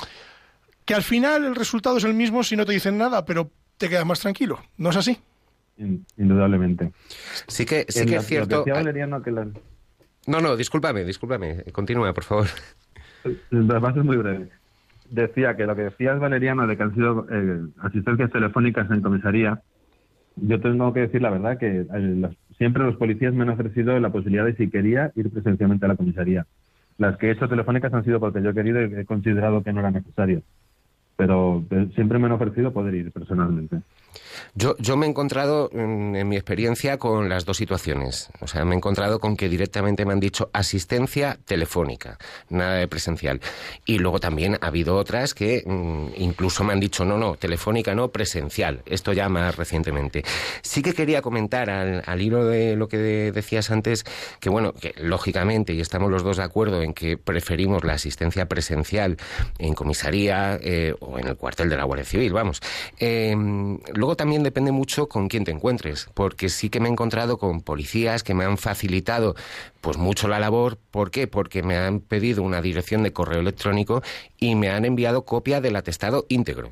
[0.85, 3.89] que al final el resultado es el mismo si no te dicen nada, pero te
[3.89, 5.19] quedas más tranquilo, ¿no es así?
[5.77, 6.91] In- indudablemente.
[7.47, 8.57] Sí que, sí que la- es cierto.
[8.57, 9.47] Lo que decía Valeriano, que las-
[10.27, 11.63] No, no, discúlpame, discúlpame.
[11.71, 12.47] Continúa, por favor.
[14.03, 14.49] Muy breve.
[15.09, 19.61] Decía que lo que decías, Valeriano, de que han sido eh, asistencias telefónicas en comisaría,
[20.37, 24.11] yo tengo que decir la verdad que eh, siempre los policías me han ofrecido la
[24.11, 26.45] posibilidad de, si quería, ir presencialmente a la comisaría.
[26.97, 29.73] Las que he hecho telefónicas han sido porque yo he querido y he considerado que
[29.73, 30.43] no era necesario.
[31.21, 33.77] Pero eh, siempre me han ofrecido poder ir personalmente.
[34.55, 38.29] Yo, yo me he encontrado, en mi experiencia, con las dos situaciones.
[38.41, 42.17] O sea, me he encontrado con que directamente me han dicho asistencia telefónica,
[42.49, 43.39] nada de presencial.
[43.85, 47.93] Y luego también ha habido otras que mm, incluso me han dicho, no, no, telefónica
[47.95, 48.81] no, presencial.
[48.85, 50.23] Esto ya más recientemente.
[50.63, 54.03] Sí que quería comentar al, al hilo de lo que de- decías antes,
[54.41, 58.47] que bueno, que lógicamente, y estamos los dos de acuerdo en que preferimos la asistencia
[58.47, 59.15] presencial
[59.59, 62.61] en comisaría eh, o en el cuartel de la Guardia Civil, vamos.
[62.99, 63.35] Eh,
[63.93, 67.61] luego también depende mucho con quién te encuentres, porque sí que me he encontrado con
[67.61, 69.35] policías que me han facilitado
[69.81, 70.77] pues mucho la labor.
[70.91, 71.27] ¿Por qué?
[71.27, 74.01] Porque me han pedido una dirección de correo electrónico
[74.37, 76.71] y me han enviado copia del atestado íntegro.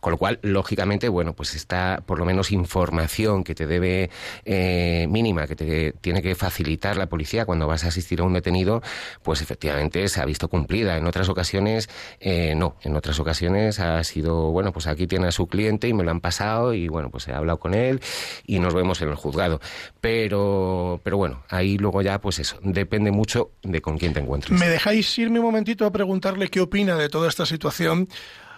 [0.00, 4.10] Con lo cual, lógicamente, bueno, pues está por lo menos información que te debe,
[4.44, 8.34] eh, mínima, que te tiene que facilitar la policía cuando vas a asistir a un
[8.34, 8.82] detenido,
[9.22, 10.96] pues efectivamente se ha visto cumplida.
[10.96, 11.88] En otras ocasiones,
[12.20, 12.76] eh, no.
[12.82, 16.10] En otras ocasiones ha sido, bueno, pues aquí tiene a su cliente y me lo
[16.10, 18.00] han pasado y, bueno, pues he hablado con él
[18.46, 19.60] y nos vemos en el juzgado.
[20.00, 24.58] Pero, pero bueno, ahí luego ya, pues eso, depende mucho de con quién te encuentres.
[24.58, 28.08] ¿Me dejáis irme un momentito a preguntarle qué opina de toda esta situación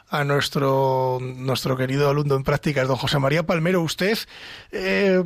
[0.08, 3.80] a nuestro, nuestro querido alumno en prácticas, don José María Palmero?
[3.82, 4.16] Usted,
[4.72, 5.22] eh,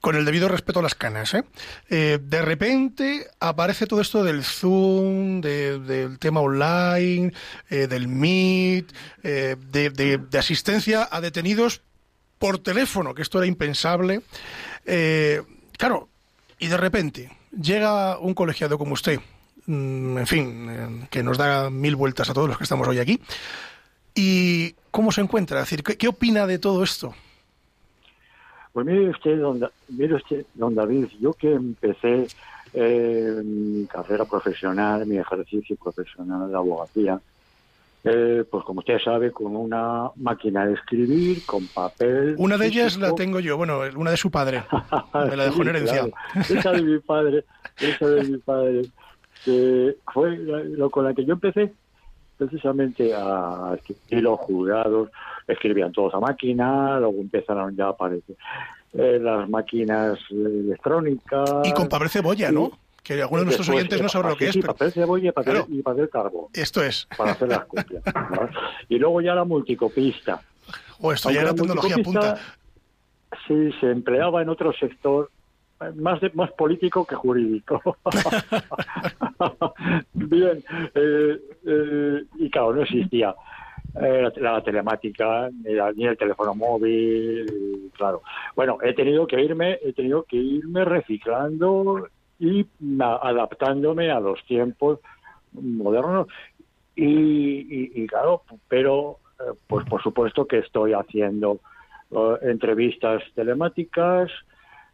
[0.00, 1.44] con el debido respeto a las canas, ¿eh?
[1.88, 7.32] Eh, de repente aparece todo esto del Zoom, de- del tema online,
[7.70, 11.82] eh, del Meet, eh, de, de- de asistencia a detenidos
[12.38, 14.22] por teléfono, que esto era impensable.
[15.78, 16.08] Claro,
[16.58, 19.20] y de repente llega un colegiado como usted,
[19.66, 23.20] en fin, que nos da mil vueltas a todos los que estamos hoy aquí.
[24.14, 25.60] ¿Y cómo se encuentra?
[25.60, 27.14] Es decir, ¿qué, qué opina de todo esto?
[28.72, 32.26] Pues mire usted, don, mire usted, don David, yo que empecé
[32.72, 37.20] eh, mi carrera profesional, mi ejercicio profesional de abogacía,
[38.04, 42.34] eh, pues como usted sabe, con una máquina de escribir, con papel.
[42.38, 44.64] Una de ellas la tengo yo, bueno, una de su padre.
[45.14, 46.08] Me la dejó en herencia.
[46.34, 47.44] Esa de mi padre,
[47.78, 48.82] esa de mi padre,
[49.44, 51.72] que fue lo con la que yo empecé
[52.38, 55.10] precisamente a escribir los juzgados,
[55.46, 58.36] escribían todos a máquina, luego empezaron ya a aparecer
[58.94, 61.50] eh, las máquinas electrónicas.
[61.64, 62.72] Y con papel cebolla, ¿no?
[63.02, 65.28] Que algunos de nuestros oyentes no sabrán lo que sí, es, sí, pero papel cebolla
[65.28, 65.66] y papel, Claro.
[65.70, 67.06] y papel carbón esto es.
[67.16, 68.02] para hacer las copias.
[68.06, 68.48] ¿no?
[68.88, 70.40] Y luego ya la multicopista.
[71.00, 72.38] O esto ya Aunque era la tecnología punta.
[73.48, 75.41] Sí, se empleaba en otro sector eh,
[75.96, 77.80] más de, más político que jurídico.
[80.14, 80.62] Bien,
[80.94, 83.34] eh, eh, y claro, no existía
[84.00, 88.22] eh, la, la telemática ni, la- ni el teléfono móvil, claro.
[88.56, 94.42] Bueno, he tenido que irme, he tenido que irme reciclando y na- adaptándome a los
[94.46, 95.00] tiempos
[95.52, 96.28] modernos
[96.96, 101.60] y, y- y claro, pero eh, pues por supuesto que estoy haciendo
[102.42, 104.30] entrevistas telemáticas,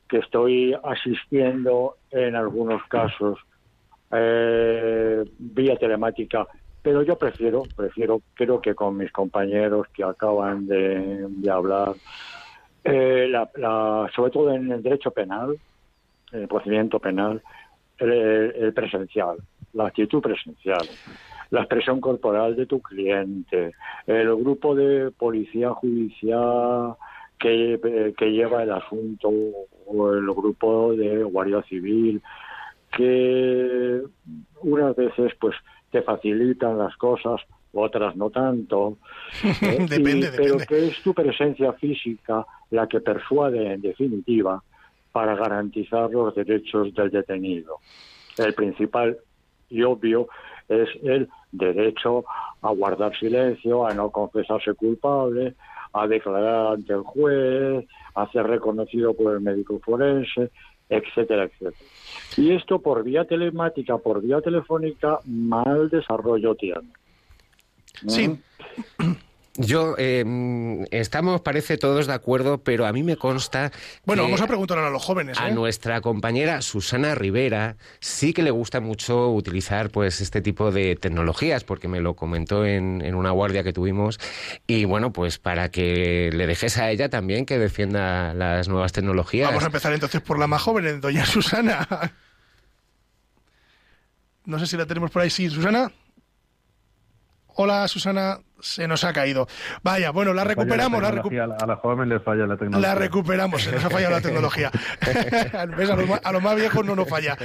[0.09, 3.39] que estoy asistiendo en algunos casos
[4.11, 6.47] eh, vía telemática,
[6.81, 11.97] pero yo prefiero, prefiero, creo que con mis compañeros que acaban de, hablar,
[12.85, 15.59] eh, la- la- sobre todo en el derecho penal,
[16.33, 17.43] en el procedimiento penal,
[17.99, 19.39] el, el presencial,
[19.73, 20.89] la actitud presencial,
[21.51, 23.73] la expresión corporal de tu cliente,
[24.07, 26.95] el grupo de policía judicial
[27.39, 29.29] que, eh, que lleva el asunto
[29.87, 32.21] o el grupo de guardia civil
[32.93, 34.03] que
[34.63, 35.55] unas veces pues
[35.91, 37.41] te facilitan las cosas
[37.73, 38.99] otras no tanto
[39.63, 39.87] ¿eh?
[39.89, 40.67] Depende, Y- pero depende.
[40.67, 44.63] que es tu presencia física la que persuade en definitiva
[45.13, 47.79] para garantizar los derechos del detenido
[48.39, 49.19] el principal
[49.71, 50.29] y obvio
[50.69, 52.25] es el derecho
[52.63, 55.55] a guardar silencio, a no confesarse culpable,
[55.93, 60.51] a declarar ante el juez, a ser reconocido por el médico forense,
[60.89, 61.77] etcétera, etcétera.
[62.37, 66.89] Y esto por vía telemática, por vía telefónica, mal desarrollo tiene.
[68.07, 68.39] Sí.
[69.61, 73.73] Yo, eh, mm, estamos, parece, todos de acuerdo, pero a mí me consta.
[74.07, 75.37] Bueno, que vamos a preguntar a los jóvenes.
[75.41, 75.53] A ¿eh?
[75.53, 81.65] nuestra compañera Susana Rivera sí que le gusta mucho utilizar pues este tipo de tecnologías,
[81.65, 84.21] porque me lo comentó en, en una guardia que tuvimos.
[84.69, 89.49] Y bueno, pues para que le dejes a ella también que defienda las nuevas tecnologías.
[89.49, 92.13] Vamos a empezar entonces por la más joven, doña Susana.
[94.45, 95.31] No sé si la tenemos por ahí.
[95.31, 95.91] Sí, Susana.
[97.61, 98.39] Hola, Susana.
[98.61, 99.47] Se nos ha caído.
[99.83, 101.03] Vaya, bueno, la recuperamos.
[101.03, 102.89] La, recu- a la- joven les falla la tecnología.
[102.89, 103.63] la recuperamos.
[103.63, 104.71] Se nos ha fallado la tecnología.
[105.77, 105.91] ¿Ves?
[105.91, 107.37] A los, más, a los más viejos no nos falla.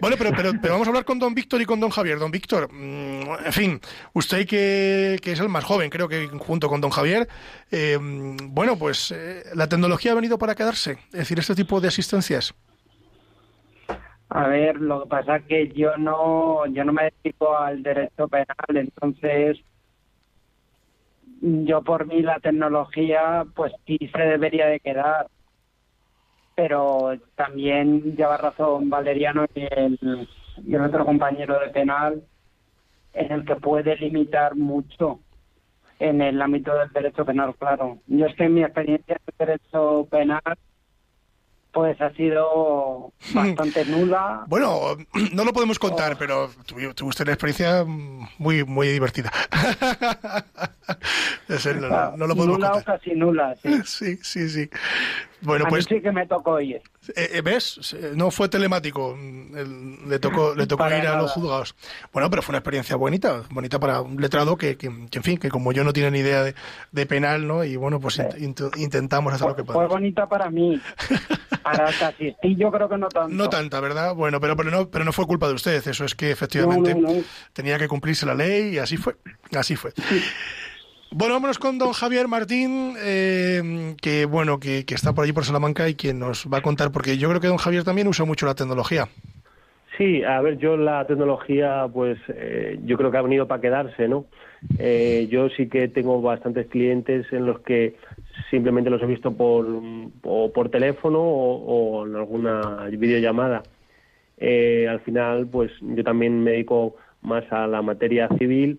[0.00, 2.18] Bueno, pero, pero, pero vamos a hablar con don Víctor y con don Javier.
[2.18, 3.80] Don Víctor, mm, en fin,
[4.14, 7.28] usted que, que es el más joven, creo que junto con don Javier,
[7.70, 10.92] eh, bueno, pues eh, la tecnología ha venido para quedarse.
[11.12, 12.54] Es decir, este tipo de asistencias.
[14.30, 18.28] A ver, lo que pasa es que yo no, yo no me dedico al derecho
[18.28, 19.58] penal, entonces
[21.40, 25.28] yo por mí la tecnología pues sí se debería de quedar.
[26.54, 30.28] Pero también lleva razón Valeriano y el,
[30.66, 32.22] y el otro compañero de penal
[33.14, 35.20] en el que puede limitar mucho
[36.00, 37.98] en el ámbito del derecho penal, claro.
[38.06, 40.58] Yo es que mi experiencia en el derecho penal
[41.72, 44.44] pues ha sido bastante nula.
[44.48, 44.96] Bueno,
[45.32, 47.84] no lo podemos contar, pero tuvi- tuvo usted una experiencia
[48.38, 49.30] muy, muy divertida.
[51.48, 52.98] El- no, no- lo podemos nula o contar.
[53.00, 53.68] casi nula, sí.
[53.84, 54.70] Sí, sí, sí.
[55.40, 56.80] Bueno, a pues mí sí que me tocó ir.
[57.16, 57.96] Eh, eh, ¿Ves?
[58.14, 59.16] No fue telemático.
[59.18, 61.74] mm, le tocó, le tocó Para ir a los juzgados.
[62.12, 65.38] Bueno, pero fue una experiencia bonita, bonita para un letrado que, que, que, en fin,
[65.38, 66.54] que como yo no tiene ni idea de,
[66.92, 67.64] de penal, ¿no?
[67.64, 69.92] Y bueno, pues int- int- intentamos hacer lo que Fue podemos.
[69.94, 70.80] bonita para mí.
[71.62, 73.28] Para que asistí yo creo que no tanto.
[73.34, 74.14] No tanta, ¿verdad?
[74.14, 75.86] Bueno, pero, pero, no, pero no fue culpa de usted.
[75.86, 77.22] Eso es que efectivamente No, no, no.
[77.52, 79.16] tenía que cumplirse la ley y así fue.
[79.54, 79.92] Así fue.
[81.10, 85.88] Bueno, vámonos con don Javier Martín, eh, que bueno, que, está por allí por Salamanca
[85.88, 88.44] y quien nos va a contar, porque yo creo que don Javier también usa mucho
[88.44, 89.08] la tecnología.
[89.96, 94.06] Sí, a ver, yo la tecnología, pues eh, yo creo que ha venido para quedarse,
[94.06, 94.26] ¿no?
[94.78, 97.96] Eh, yo sí que tengo bastantes clientes en los que
[98.50, 99.66] simplemente los he visto por,
[100.22, 103.62] o por teléfono o, o en alguna videollamada.
[104.36, 108.78] Eh, al final, pues yo también me dedico más a la materia civil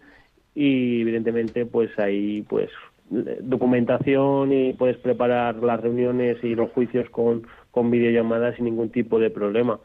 [0.60, 2.70] y evidentemente pues hay pues
[3.10, 9.20] documentación y puedes preparar las reuniones y los juicios con, con videollamadas sin ningún tipo
[9.20, 9.80] de problema.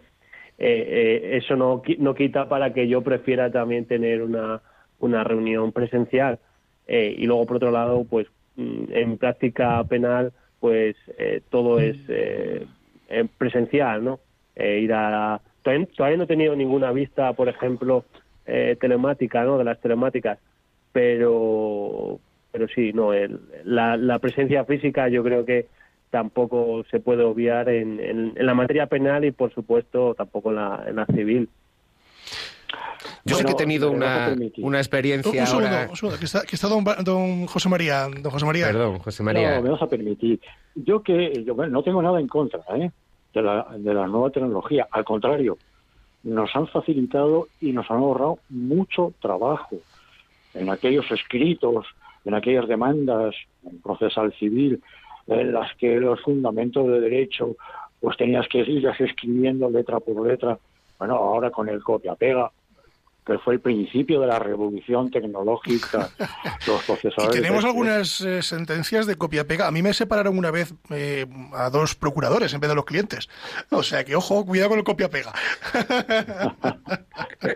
[0.58, 4.62] Eh, eh, eso no, no quita para que yo prefiera también tener una,
[4.98, 6.40] una reunión presencial.
[6.88, 11.96] Eh, y luego, por otro lado, pues mm, en práctica penal, pues eh, todo es
[13.38, 14.18] presencial, ¿no?
[14.56, 15.40] Ir a...
[15.62, 18.04] Todavía, no he tenido ninguna vista, por ejemplo,
[18.44, 19.56] telemática, ¿no?
[19.56, 20.38] De las telemáticas,
[20.94, 22.18] pero
[22.52, 25.66] pero sí, no, el- la, la presencia física yo creo que
[26.10, 30.56] tampoco se puede obviar en, en- en la materia penal y, por supuesto, tampoco en
[30.56, 31.48] la, en la civil.
[33.24, 35.88] Yo sí que he tenido una, una Un, experiencia un segundo, ahora...
[35.90, 38.06] un segundo, que está, que está don, Ba- don José María.
[38.22, 38.66] Don José María.
[38.66, 39.56] Perdón, José María.
[39.56, 40.38] No, me vas a permitir.
[40.76, 42.90] Yo que yo bueno, no tengo nada en contra ¿eh?
[43.34, 44.86] de, la, de la nueva tecnología.
[44.92, 45.58] Al contrario,
[46.22, 49.76] nos han facilitado y nos han ahorrado mucho trabajo
[50.54, 51.86] en aquellos escritos,
[52.24, 54.82] en aquellas demandas en procesal civil,
[55.26, 57.56] en las que los fundamentos de derecho
[58.00, 60.58] pues tenías que irlas escribiendo letra por letra.
[60.98, 62.50] Bueno, ahora con el copia-pega,
[63.26, 66.10] que fue el principio de la revolución tecnológica,
[66.66, 67.40] los Y procesadores...
[67.40, 69.66] tenemos de- algunas eh, sentencias de copia-pega.
[69.66, 73.28] A mí me separaron una vez eh, a dos procuradores en vez de los clientes.
[73.70, 75.32] O sea que, ojo, cuidado con el copia-pega.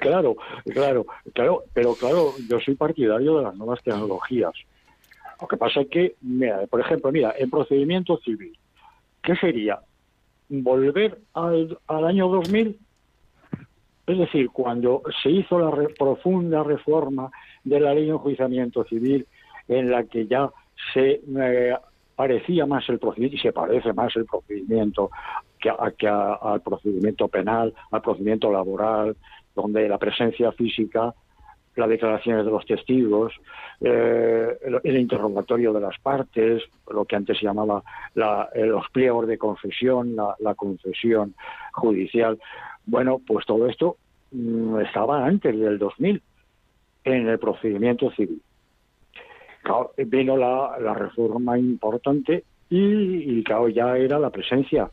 [0.00, 0.36] Claro,
[0.70, 4.52] claro, claro, pero claro, yo soy partidario de las nuevas tecnologías.
[5.40, 8.56] Lo que pasa es que, mira, por ejemplo, mira, en procedimiento civil,
[9.22, 9.78] ¿qué sería?
[10.50, 12.78] ¿Volver al, al año 2000?
[14.08, 17.30] Es decir, cuando se hizo la re- profunda reforma
[17.62, 19.26] de la ley de enjuiciamiento civil,
[19.68, 20.50] en la que ya
[20.94, 21.76] se eh,
[22.16, 25.10] parecía más el procedimiento, y se parece más el procedimiento
[25.60, 29.14] que, al procedimiento penal, al procedimiento laboral,
[29.54, 31.14] donde la presencia física,
[31.78, 33.32] las declaraciones de los testigos,
[33.80, 37.82] eh, el, interrogatorio de las partes, lo que antes se llamaba
[38.14, 41.34] la- eh, los pliegos de confesión, la, confesión
[41.72, 42.38] judicial.
[42.84, 43.96] Bueno, pues todo esto
[44.32, 46.20] mm, estaba antes del 2000
[47.04, 48.42] en el procedimiento civil.
[49.98, 54.90] Vino la, reforma importante y, ya era la presencia.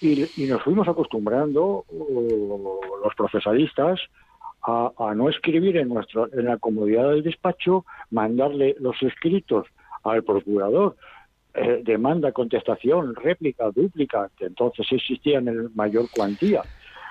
[0.00, 4.00] Y, y nos fuimos acostumbrando uh, los procesalistas
[4.66, 9.66] a, a no escribir en, nuestro, en la comodidad del despacho, mandarle los escritos
[10.02, 10.96] al procurador,
[11.54, 16.62] eh, demanda, contestación, réplica, dúplica, que entonces existían en mayor cuantía.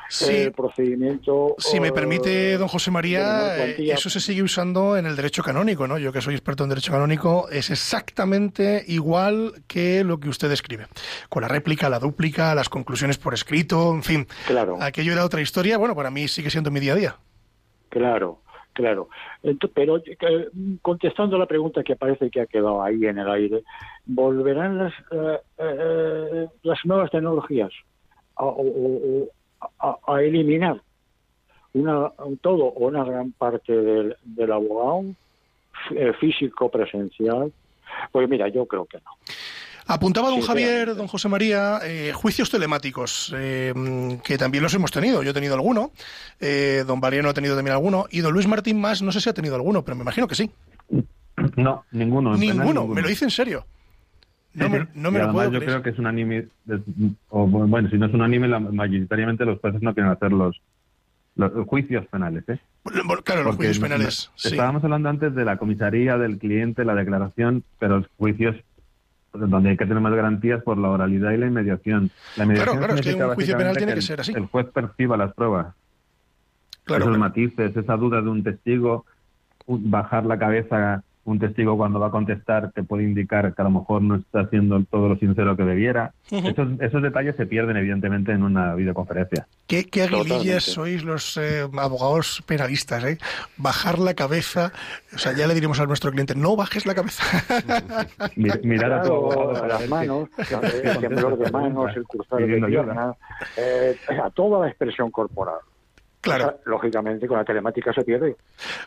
[0.07, 0.35] Sí.
[0.35, 1.55] El procedimiento.
[1.57, 5.41] Si me eh, permite, don José María, eh, eso se sigue usando en el derecho
[5.41, 5.97] canónico, ¿no?
[5.97, 10.85] Yo que soy experto en derecho canónico, es exactamente igual que lo que usted describe.
[11.27, 14.27] Con la réplica, la dúplica, las conclusiones por escrito, en fin.
[14.45, 14.77] Claro.
[14.79, 17.15] Aquello era otra historia, bueno, para mí sigue siendo mi día a día.
[17.95, 18.39] Claro,
[18.73, 19.07] claro.
[19.73, 20.49] Pero eh,
[20.81, 23.63] contestando la pregunta que parece que ha quedado ahí en el aire,
[24.05, 27.71] ¿volverán las, eh, eh, las nuevas tecnologías
[28.35, 30.81] a, eliminar
[31.73, 35.05] una, un todo o una gran parte del, del abogado
[35.91, 37.53] eh, físico presencial?
[38.11, 39.11] Pues mira, yo creo que no.
[39.87, 43.73] Apuntaba don Sí, Javier, don José María, eh, juicios telemáticos, eh,
[44.23, 45.21] que también los hemos tenido.
[45.21, 45.91] Yo he tenido alguno,
[46.39, 49.29] eh, don Valeriano ha tenido también alguno, y don Luis Martín más, no sé si
[49.29, 50.49] ha tenido alguno, pero me imagino que sí.
[51.57, 52.35] No, ninguno.
[52.35, 53.65] Ninguno, me lo dice en serio.
[54.53, 55.65] No me, no me y lo además puedo yo creer.
[55.65, 56.81] creo que es un anime, de-
[57.29, 60.61] o bueno, si no es un anime, la- mayoritariamente los jueces no quieren hacer los,
[61.35, 62.57] los juicios penales, ¿eh?
[62.85, 64.31] Bueno, Claro, los Porque juicios penales.
[64.35, 64.47] sí.
[64.49, 68.55] Estábamos hablando antes de la comisaría, del cliente, la declaración, pero los juicios
[69.37, 72.09] donde hay que tener más garantías por la oralidad y la inmediación.
[72.37, 74.33] La inmediación claro, es que un juicio penal tiene que ser así.
[74.33, 75.75] El juez perciba las pruebas.
[76.83, 77.19] Claro, Esos claro.
[77.19, 79.05] matices, esa duda de un testigo,
[79.67, 83.71] bajar la cabeza un testigo cuando va a contestar te puede indicar que a lo
[83.71, 86.13] mejor no está haciendo todo lo sincero que debiera.
[86.31, 89.47] Esos, esos detalles se pierden evidentemente en una videoconferencia.
[89.67, 90.61] Qué, qué aguilillas Totalmente.
[90.61, 93.17] sois los eh, abogados penalistas, ¿eh?
[93.57, 94.71] Bajar la cabeza,
[95.15, 97.23] o sea, ya le diremos a nuestro cliente, no bajes la cabeza.
[98.35, 103.15] Mi- mirar a tu abogado las manos, el temblor de manos, el cruzar de piernas,
[103.57, 105.57] eh, a toda la expresión corporal.
[106.25, 106.59] Claro.
[106.65, 108.35] Lógicamente con la telemática se pierde.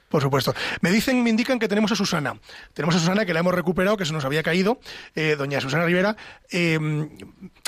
[0.09, 0.55] Por supuesto.
[0.81, 2.35] Me dicen, me indican que tenemos a Susana.
[2.75, 4.81] Tenemos a Susana que la hemos recuperado, que se nos había caído,
[5.15, 6.17] eh, doña Susana Rivera.
[6.51, 6.79] Eh,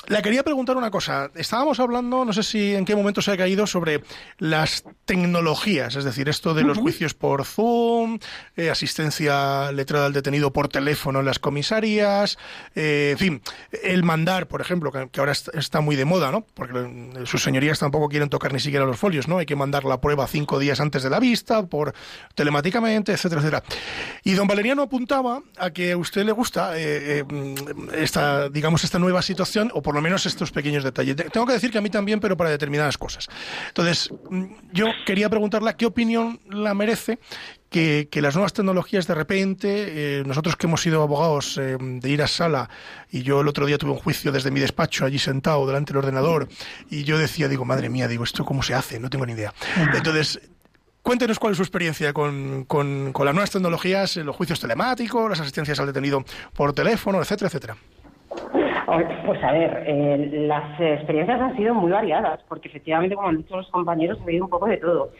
[0.06, 1.30] la quería preguntar una cosa.
[1.34, 4.02] Estábamos hablando, no sé si en qué momento se ha caído, sobre
[4.38, 8.18] las tecnologías, es decir, esto de los juicios por Zoom,
[8.56, 12.38] eh, asistencia letrada al detenido por teléfono en las comisarías,
[12.74, 13.42] eh, en fin,
[13.84, 16.44] el mandar, por ejemplo, que, que ahora est- está muy de moda, ¿no?
[16.54, 19.38] Porque sus señorías tampoco quieren tocar ni siquiera los folios, ¿no?
[19.38, 21.94] Hay que mandar la prueba cinco días antes de la vista, por
[22.34, 23.62] telemáticamente, etcétera, etcétera.
[24.24, 27.24] Y don Valeriano apuntaba a que a usted le gusta eh, eh,
[27.94, 31.16] esta, digamos, esta nueva situación, o por lo menos estos pequeños detalles.
[31.16, 33.28] Te- Tengo que decir que a mí también, pero para determinadas cosas.
[33.68, 37.18] Entonces, mm, yo quería preguntarle qué opinión la merece
[37.70, 42.10] que, que las nuevas tecnologías de repente, eh, nosotros que hemos sido abogados eh, de
[42.10, 42.68] ir a sala,
[43.10, 45.98] y yo el otro día tuve un juicio desde mi despacho allí sentado delante del
[45.98, 46.48] ordenador,
[46.90, 49.00] y yo decía, digo, madre mía, digo, ¿esto cómo se hace?
[49.00, 49.54] No tengo ni idea.
[49.94, 50.40] Entonces,
[51.02, 55.40] cuéntenos cuál es su experiencia con, con, con las nuevas tecnologías, los juicios telemáticos, las
[55.40, 57.76] asistencias al detenido por teléfono, etcétera, etcétera.
[59.24, 63.56] Pues a ver, eh, las experiencias han sido muy variadas, porque efectivamente, como han dicho
[63.56, 65.12] los compañeros, he oído un poco de todo.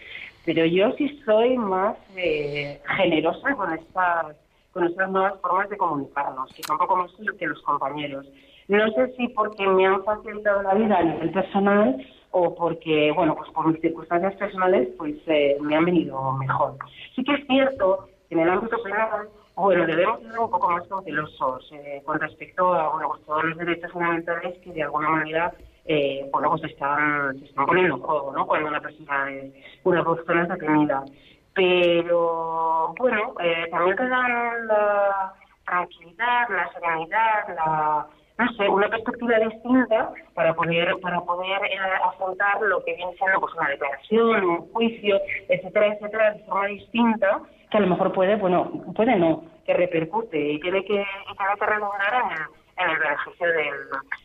[0.45, 4.37] Pero yo sí soy más eh, generosa con estas,
[4.73, 8.27] con estas nuevas formas de comunicarnos, que son un poco más que los compañeros.
[8.69, 11.97] No sé si porque me han facilitado la vida a nivel personal
[12.31, 16.77] o porque, bueno, pues por mis circunstancias personales, pues eh, me han venido mejor.
[17.15, 19.29] Sí que es cierto que en el ámbito penal
[19.61, 23.59] bueno, debemos ser un poco más cautelosos eh, con respecto a bueno, pues todos los
[23.59, 25.53] derechos fundamentales que de alguna manera
[25.93, 28.47] eh, bueno, pues están, se están poniendo en juego ¿no?
[28.47, 31.05] cuando una persona es, una persona es detenida.
[31.53, 35.35] Pero bueno, eh, también te dan la
[35.67, 38.07] tranquilidad, la serenidad, la
[38.39, 43.41] no sé, una perspectiva distinta para poder para poder eh, afrontar lo que viene siendo
[43.41, 48.37] pues una declaración, un juicio, etcétera, etcétera, de forma distinta que a lo mejor puede,
[48.37, 52.99] bueno, puede no, que repercute y tiene que, y tiene que redundar en en el
[52.99, 53.59] beneficio del,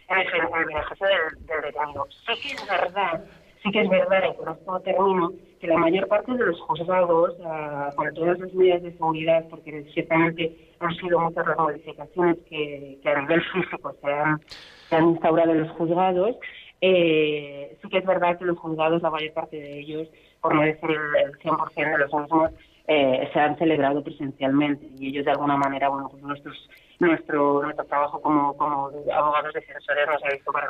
[0.10, 2.08] en el, en del, del detenido.
[2.26, 3.26] Sí que es verdad,
[3.64, 7.36] sí que es verdad, y con esto termino, que la mayor parte de los juzgados,
[7.46, 13.00] ah, con todas las medidas de seguridad, porque ciertamente han sido muchas las modificaciones que,
[13.02, 14.42] que a nivel físico se han,
[14.90, 16.36] se han instaurado en los juzgados,
[16.82, 20.08] eh, sí que es verdad que los juzgados, la mayor parte de ellos,
[20.42, 22.52] por no decir el 100% de los mismos,
[22.88, 26.70] eh, se han celebrado presencialmente y ellos de alguna manera, bueno, pues nuestros,
[27.00, 30.68] nuestro, nuestro trabajo como, como abogados defensores nos ha visto para.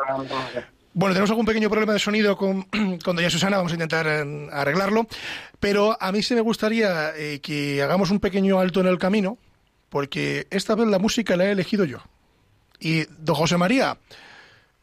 [0.94, 2.62] Bueno, tenemos algún pequeño problema de sonido con,
[3.04, 5.08] con doña Susana, vamos a intentar eh, arreglarlo,
[5.60, 9.38] pero a mí sí me gustaría eh, que hagamos un pequeño alto en el camino,
[9.90, 12.00] porque esta vez la música la he elegido yo.
[12.80, 13.98] Y, don José María,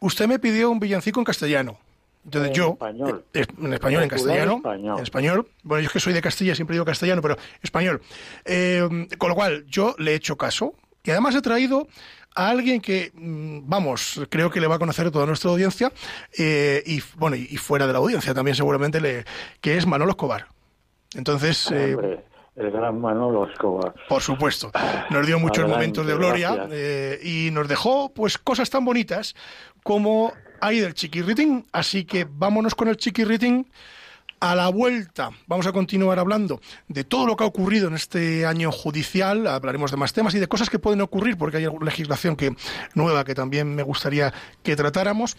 [0.00, 1.78] usted me pidió un villancico en castellano.
[2.24, 3.24] Entonces En yo, español.
[3.34, 4.96] eh, en español, en castellano, español.
[4.98, 8.00] en español, bueno, yo es que soy de Castilla, siempre digo castellano, pero español.
[8.44, 11.88] Eh, con lo cual, yo le he hecho caso y además he traído
[12.34, 15.92] a alguien que, mm, vamos, creo que le va a conocer toda nuestra audiencia
[16.38, 19.24] eh, y, bueno, y fuera de la audiencia también seguramente, le,
[19.60, 20.46] que es Manolo Escobar.
[21.14, 22.24] Entonces, eh, Hombre,
[22.56, 23.92] el gran Manolo Escobar.
[24.08, 24.70] por supuesto.
[25.10, 29.34] Nos dio muchos Adelante, momentos de gloria eh, y nos dejó pues cosas tan bonitas
[29.82, 30.32] como
[30.62, 31.66] hay del chiquirritín.
[31.72, 33.66] Así que vámonos con el chiquirritín
[34.40, 38.46] A la vuelta vamos a continuar hablando de todo lo que ha ocurrido en este
[38.46, 42.34] año judicial, hablaremos de más temas y de cosas que pueden ocurrir porque hay legislación
[42.36, 42.56] que
[42.94, 44.32] nueva que también me gustaría
[44.62, 45.36] que tratáramos.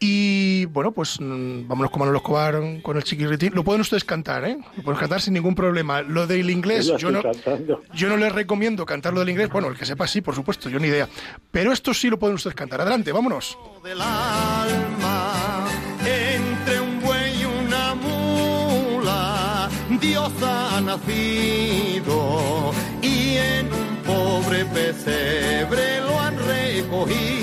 [0.00, 3.54] Y bueno, pues mm, vámonos con Manolo Escobar con el chiquirritín.
[3.54, 4.58] Lo pueden ustedes cantar, ¿eh?
[4.76, 6.02] Lo pueden cantar sin ningún problema.
[6.02, 7.82] Lo del inglés, Yo yo no, cantando.
[7.94, 9.48] yo no les recomiendo cantarlo del inglés.
[9.50, 11.08] Bueno, el que sepa sí, por supuesto, yo ni idea.
[11.50, 12.80] Pero esto sí lo pueden ustedes cantar.
[12.82, 13.56] Adelante, vámonos.
[13.82, 15.64] del alma
[16.04, 19.70] entre un buey y una mula
[20.00, 27.33] Dios ha nacido y en un pobre pesebre lo han recogido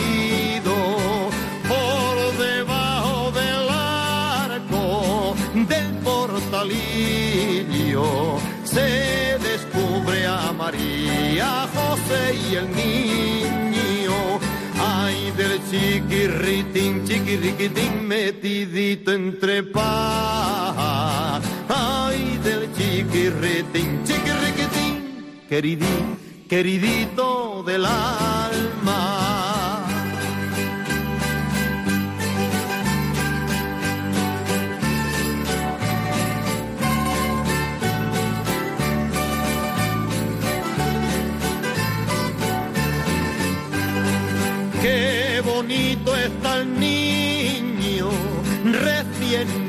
[8.64, 14.40] se descubre a María, José y el niño.
[14.80, 21.40] Ay del chiquirritín, chiquirriquitín metidito entre paja.
[21.70, 29.41] Ay del chiquirritín, chiquirriquitín, queridín, queridito del alma.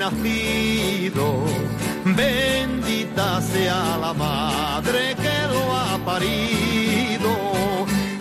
[0.02, 1.26] Nacido.
[2.04, 7.32] Bendita sea la madre que lo ha parido.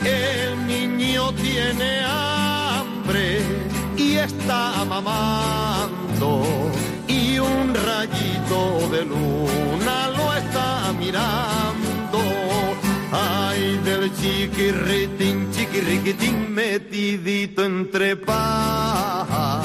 [0.04, 3.42] El niño tiene hambre
[3.98, 6.30] y está mamando.
[7.08, 8.60] Y un rayito
[8.94, 12.20] de luna lo está mirando.
[13.12, 19.62] Ay, del chiquirritín, chiquirriquitín metidito entre paja.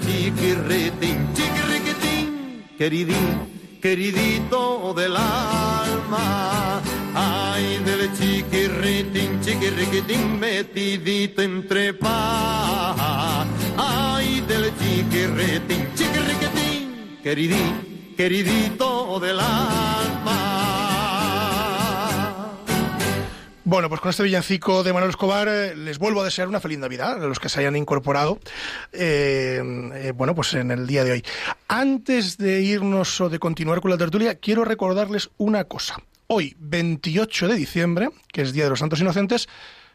[0.00, 6.80] Chiquirritín, chiquirriquitín, queridín, queridito del alma.
[7.14, 13.46] Ay, del chiquirritín, chiquirriquitín metidito entre paja.
[13.76, 20.71] Ay, del chiquirritín, chiquirriquitín, queridín, queridito del alma.
[23.72, 26.78] Bueno, pues con este villancico de Manuel Escobar eh, les vuelvo a desear una feliz
[26.78, 28.38] Navidad a los que se hayan incorporado,
[28.92, 29.62] eh,
[29.94, 31.24] eh, bueno, pues en el día de hoy.
[31.68, 35.96] Antes de irnos o de continuar con la tertulia, quiero recordarles una cosa.
[36.26, 39.48] Hoy, 28 de diciembre, que es Día de los Santos Inocentes,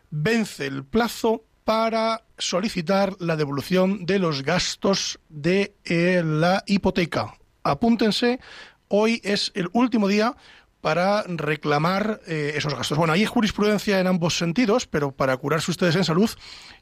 [0.09, 7.36] vence el plazo para solicitar la devolución de los gastos de la hipoteca.
[7.61, 8.39] Apúntense,
[8.88, 10.36] hoy es el último día
[10.82, 12.97] para reclamar eh, esos gastos.
[12.97, 16.30] Bueno, hay jurisprudencia en ambos sentidos, pero para curarse ustedes en salud,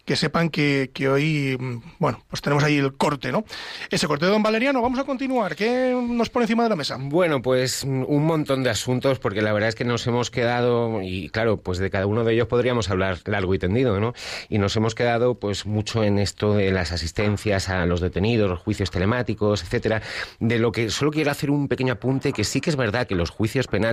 [0.04, 3.46] que sepan que, que hoy, mm, bueno, pues tenemos ahí el corte, ¿no?
[3.90, 5.56] Ese corte de don Valeriano, vamos a continuar.
[5.56, 6.98] ¿Qué nos pone encima de la mesa?
[7.00, 11.02] Bueno, pues mm, un montón de asuntos, porque la verdad es que nos hemos quedado,
[11.02, 14.14] y claro, pues de cada uno de ellos podríamos hablar largo y tendido, ¿no?
[14.50, 18.60] Y nos hemos quedado pues mucho en esto de las asistencias a los detenidos, los
[18.60, 20.02] juicios telemáticos, etcétera,
[20.40, 23.16] de lo que solo quiero hacer un pequeño apunte, que sí que es verdad que
[23.16, 23.85] los juicios penales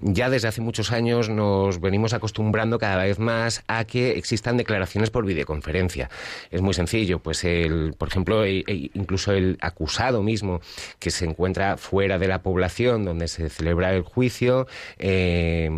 [0.00, 5.10] ya desde hace muchos años nos venimos acostumbrando cada vez más a que existan declaraciones
[5.10, 6.10] por videoconferencia.
[6.50, 10.60] Es muy sencillo, pues el, por ejemplo, e- e incluso el acusado mismo
[10.98, 14.66] que se encuentra fuera de la población donde se celebra el juicio,
[14.98, 15.70] eh,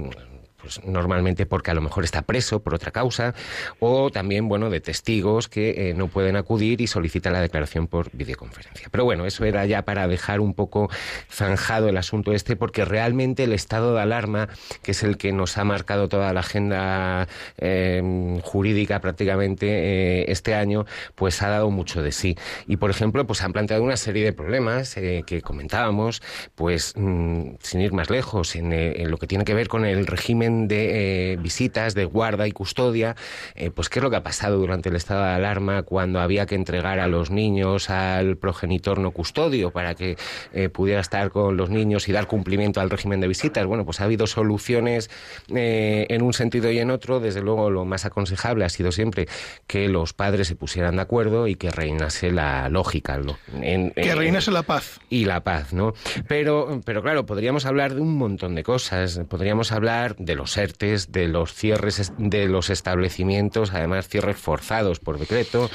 [0.61, 3.35] pues normalmente porque a lo mejor está preso por otra causa,
[3.79, 8.11] o también, bueno, de testigos que eh, no pueden acudir y solicitan la declaración por
[8.13, 8.89] videoconferencia.
[8.91, 10.91] Pero bueno, eso era ya para dejar un poco
[11.31, 14.49] zanjado el asunto este, porque realmente el estado de alarma,
[14.83, 20.55] que es el que nos ha marcado toda la agenda eh, jurídica prácticamente eh, este
[20.55, 22.37] año, pues ha dado mucho de sí.
[22.67, 26.23] Y, por ejemplo, pues han planteado una serie de problemas eh, que comentábamos,
[26.55, 30.50] pues mm, sin ir más lejos, en lo que tiene que ver con el régimen
[30.69, 33.17] de eh, visitas, de guarda y custodia,
[33.55, 36.47] eh, pues qué es lo que ha pasado durante el estado de alarma cuando había
[36.47, 40.17] que entregar a los niños al progenitor no custodio para que
[40.53, 43.67] eh, pudiera estar con los niños y dar cumplimiento al régimen de visitas.
[43.67, 45.11] Bueno, pues ha habido soluciones
[45.49, 47.21] en un sentido y en otro.
[47.21, 49.29] Desde luego, lo más aconsejable ha sido siempre
[49.67, 53.19] que los padres se pusieran de acuerdo y que reinase la lógica.
[53.19, 53.37] ¿no?
[53.61, 55.01] En- Que en- reinase la paz.
[55.09, 55.95] y la paz, ¿no?
[56.29, 59.21] Pero, pero claro, podríamos hablar de un montón de cosas.
[59.29, 64.99] Podríamos hablar de los ERTES, de los cierres es- de los establecimientos, además cierres forzados
[64.99, 65.71] por decreto,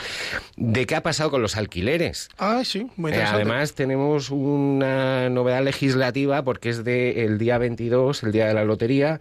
[0.57, 2.29] de qué ha pasado con los alquileres.
[2.37, 3.41] Ah, sí, muy Eh, interesante.
[3.43, 9.19] además tenemos una novedad legislativa porque es del día 22, el día de la lotería,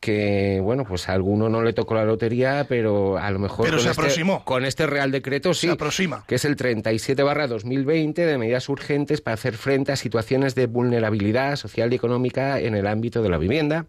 [0.00, 3.76] que bueno, pues a alguno no le tocó la lotería, pero a lo mejor Pero
[3.78, 4.44] con, se este, aproximó.
[4.44, 6.24] con este Real Decreto sí, Se aproxima.
[6.26, 10.66] que es el 37 barra 2020 de medidas urgentes para hacer frente a situaciones de
[10.66, 13.86] vulnerabilidad social y económica en el ámbito de la vivienda.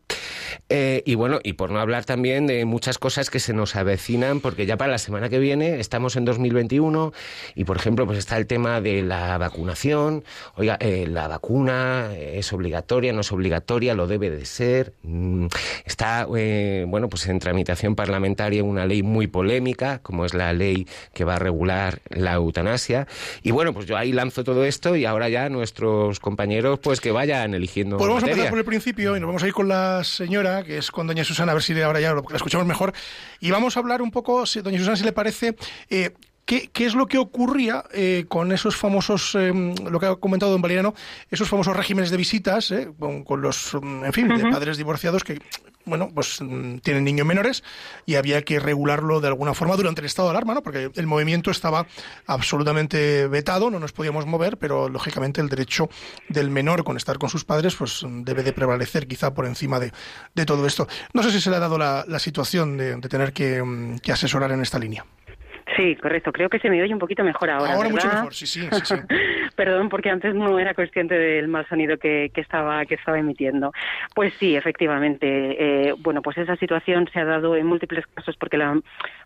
[0.70, 4.40] Eh, y bueno, y por no hablar también de muchas cosas que se nos avecinan,
[4.40, 7.14] porque ya para la semana que viene estamos en 2021
[7.56, 10.24] y, por ejemplo, pues está el tema de la vacunación.
[10.56, 14.94] Oiga, eh, la vacuna es obligatoria, no es obligatoria, lo debe de ser.
[15.04, 15.48] Mm,
[15.86, 20.88] Está, eh, bueno, pues en tramitación parlamentaria una ley muy polémica, como es la ley
[21.14, 23.08] que va a regular la eutanasia.
[23.42, 27.12] Y bueno, pues yo ahí lanzo todo esto y ahora ya nuestros compañeros, pues que
[27.12, 27.98] vayan eligiendo.
[27.98, 30.37] Pues vamos a empezar por el principio y nos vamos a ir con la señora,
[30.64, 32.94] que es con doña Susana, a ver si ahora ya lo- la escuchamos mejor.
[33.40, 35.56] Y vamos a hablar un poco, si, doña Susana, si le parece,
[35.90, 36.12] eh,
[36.46, 39.52] ¿qué, qué es lo que ocurría eh, con esos famosos, eh,
[39.90, 40.94] lo que ha comentado don Valeriano,
[41.32, 45.24] esos famosos regímenes de visitas, eh, con, con los, mm, en fin, de padres divorciados
[45.24, 45.40] que,
[45.88, 47.64] bueno, pues mm, tienen niños menores
[48.06, 50.62] y había que regularlo de alguna forma durante el estado de alarma, ¿no?
[50.62, 51.88] Porque el movimiento estaba
[52.26, 55.90] absolutamente vetado, no nos podíamos mover, pero lógicamente el derecho
[56.30, 59.92] del menor con estar con sus padres, pues debe de prevalecer quizá por encima de,
[60.36, 60.88] de todo esto.
[61.14, 64.00] No sé si se le ha dado la, la situación de, de tener que, mm,
[64.00, 65.06] que asesorar en esta línea.
[65.78, 66.34] Sí, correcto.
[66.34, 67.74] Creo que se me oye un poquito mejor ahora.
[67.74, 68.96] Ahora mucho mejor, sí, sí, sí, sí.
[69.56, 73.72] Perdón, porque antes no era consciente del mal sonido que, que estaba que estaba emitiendo.
[74.14, 75.28] Pues sí, efectivamente.
[75.88, 78.80] eh, bueno, pues esa situación se ha dado en múltiples casos porque la,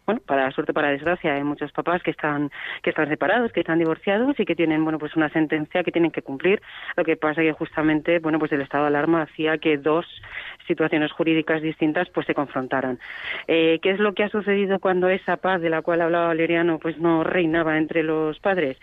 [0.05, 3.79] bueno, para suerte, para desgracia, hay muchos papás que están que están separados, que están
[3.79, 6.61] divorciados y que tienen, bueno, pues una sentencia que tienen que cumplir.
[6.95, 10.05] Lo que pasa que justamente, bueno, pues el estado de alarma hacía que dos
[10.67, 12.99] situaciones jurídicas distintas pues se confrontaran.
[13.47, 16.79] Eh, ¿Qué es lo que ha sucedido cuando esa paz de la cual hablaba Valeriano
[16.79, 18.77] pues no reinaba entre los padres?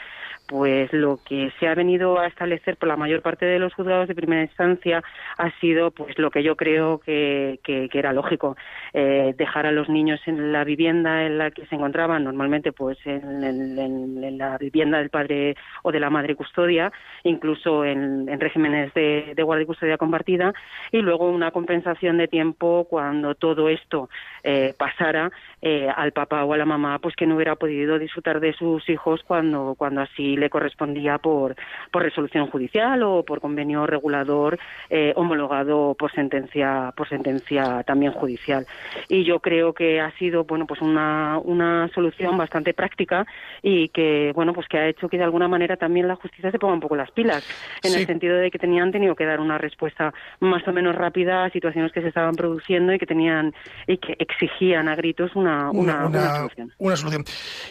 [0.49, 4.09] Pues lo que se ha venido a establecer por la mayor parte de los juzgados
[4.09, 5.03] de primera instancia
[5.37, 8.57] ha sido pues lo que yo creo que, que- era lógico
[8.95, 12.97] eh, dejar a los niños en la vivienda en la que se encontraban normalmente pues
[13.07, 16.93] en, la vivienda del padre o de la madre custodia
[17.25, 20.53] incluso en, en regímenes de, de guardia y custodia compartida
[20.93, 24.09] y luego una compensación de tiempo cuando todo esto
[24.43, 25.31] eh, pasara
[25.63, 28.89] eh, al papá o a la mamá pues que no hubiera podido disfrutar de sus
[28.89, 31.57] hijos cuando cuando así le correspondía por
[31.91, 34.59] por resolución judicial o por convenio regulador
[34.91, 38.67] eh, homologado por sentencia por sentencia también judicial
[39.09, 43.27] y yo creo que ha sido bueno pues una una solución bastante práctica
[43.63, 46.59] y que bueno pues que ha hecho que de alguna manera también la justicia se
[46.59, 47.45] ponga un poco las pilas
[47.83, 48.01] en Sí.
[48.01, 51.51] el sentido de que tenían tenido que dar una respuesta más o menos rápida a
[51.51, 53.55] situaciones que se estaban produciendo y que tenían
[53.87, 56.73] y que exigían a gritos una, una, una solución.
[56.79, 57.25] una solución.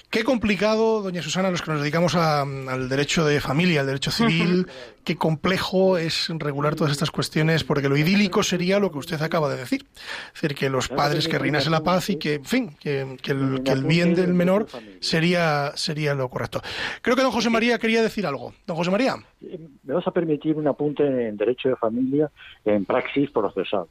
[0.10, 4.12] Qué complicado, doña Susana, los que nos dedicamos a- al derecho de familia, al derecho
[4.12, 4.68] civil,
[5.04, 9.50] qué complejo es regular todas estas cuestiones, porque lo idílico sería lo que usted acaba
[9.50, 9.86] de decir.
[10.34, 13.32] Es decir, que los padres que reinasen la paz y que, en fin, que, que
[13.32, 14.68] el, que el bien del menor
[15.00, 16.62] sería, sería lo correcto.
[17.02, 18.54] Creo que don José María quería decir algo.
[18.66, 19.16] Don José María.
[19.84, 22.30] Me vas a permitir un apunte en Derecho de Familia
[22.66, 23.86] en praxis procesal.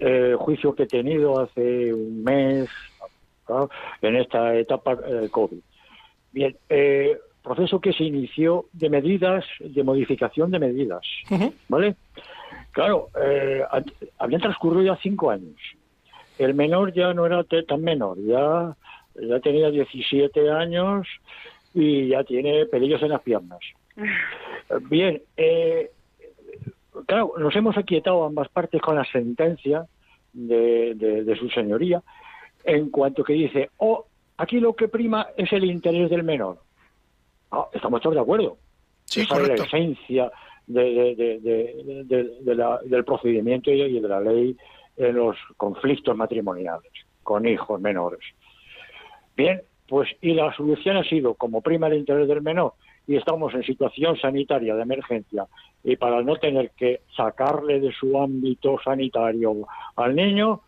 [0.00, 2.68] Eh, juicio que he tenido hace un mes
[3.48, 3.70] ¿no?
[4.02, 5.58] en esta etapa eh, COVID.
[6.32, 11.02] Bien, eh, proceso que se inició de medidas, de modificación de medidas,
[11.68, 11.94] ¿vale?
[12.72, 13.82] Claro, eh, ha-
[14.18, 15.56] habían transcurrido ya cinco años.
[16.38, 18.76] El menor ya no era tan menor, ya,
[19.20, 21.08] ya tenía 17 años
[21.74, 23.58] y ya tiene pelillos en las piernas.
[24.90, 25.90] Bien, eh,
[27.06, 29.86] claro, nos hemos aquietado ambas partes con la sentencia
[30.32, 32.02] de, de- de su señoría
[32.64, 34.06] en cuanto que dice, oh,
[34.36, 36.58] aquí lo que prima es el interés del menor.
[37.50, 38.56] Ah, estamos todos de acuerdo.
[39.04, 40.32] Sí, Esa es la esencia
[40.66, 44.56] de- de- de- de- de- de la- del procedimiento y de la ley
[44.96, 46.92] en los conflictos matrimoniales
[47.22, 48.20] con hijos menores.
[49.36, 52.74] Bien, pues y la solución ha sido, como prima el interés del menor,
[53.06, 55.46] y estamos en situación sanitaria de emergencia,
[55.82, 60.60] y para no tener que sacarle de su ámbito sanitario al niño,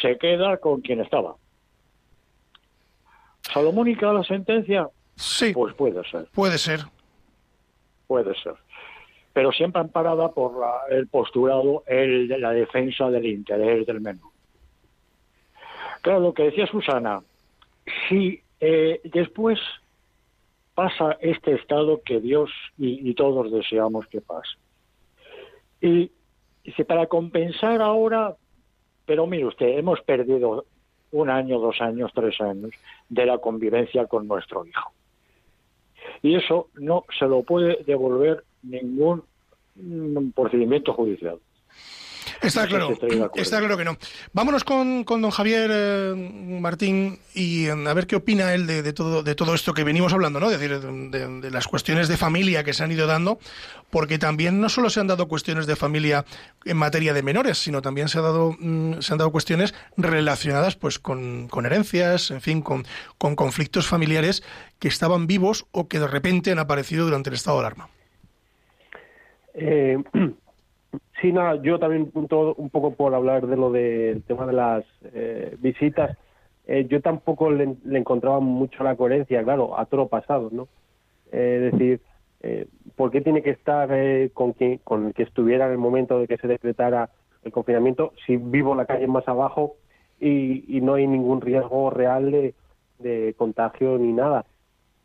[0.00, 1.34] se queda con quien estaba.
[3.42, 4.88] ¿Salomónica la sentencia?
[5.16, 5.52] Sí.
[5.52, 6.80] Pues puede ser, Puede ser.
[8.06, 8.54] puede ser.
[9.32, 14.30] Pero siempre amparada por la- el postulado, el la defensa del interés del menor.
[16.02, 17.22] Claro, lo que decía Susana,
[18.08, 19.58] si eh, después
[20.74, 24.56] pasa este estado que Dios y, y todos deseamos que pase,
[25.80, 26.10] y
[26.64, 28.36] dice, para compensar ahora
[29.06, 30.64] pero mire usted, hemos perdido
[31.12, 32.70] un año, dos años, tres años
[33.08, 34.92] de la convivencia con nuestro hijo.
[36.22, 39.22] Y eso no se lo puede devolver ningún
[40.34, 41.38] procedimiento judicial.
[42.42, 42.98] Está claro,
[43.34, 43.96] está claro que no.
[44.32, 46.14] Vámonos con, con don Javier eh,
[46.60, 49.84] Martín y eh, a ver qué opina él de, de todo, de todo esto que
[49.84, 50.50] venimos hablando, ¿no?
[50.50, 53.38] Es decir, de, de las cuestiones de familia que se han ido dando,
[53.90, 56.24] porque también no solo se han dado cuestiones de familia
[56.64, 60.76] en materia de menores, sino también se, ha dado, mm, se han dado cuestiones relacionadas
[60.76, 62.84] pues con, con herencias, en fin, con,
[63.18, 64.42] con conflictos familiares
[64.78, 67.88] que estaban vivos o que de repente han aparecido durante el estado de alarma.
[69.54, 69.96] Eh,
[71.28, 74.84] sí, yo también un, to- un poco por hablar de lo del tema de las
[75.04, 76.16] eh, visitas,
[76.66, 80.68] eh, yo tampoco le, le encontraba mucho la coherencia, claro, a todo pasado, ¿no?
[81.32, 82.00] Eh, es decir,
[82.42, 83.88] eh, ¿por qué tiene que estar
[84.34, 87.10] con, quien, con el que estuviera en el momento de que se decretara
[87.42, 89.76] el confinamiento si vivo la calle más abajo
[90.20, 92.54] y, y no hay ningún riesgo real de,
[92.98, 94.46] de contagio ni nada?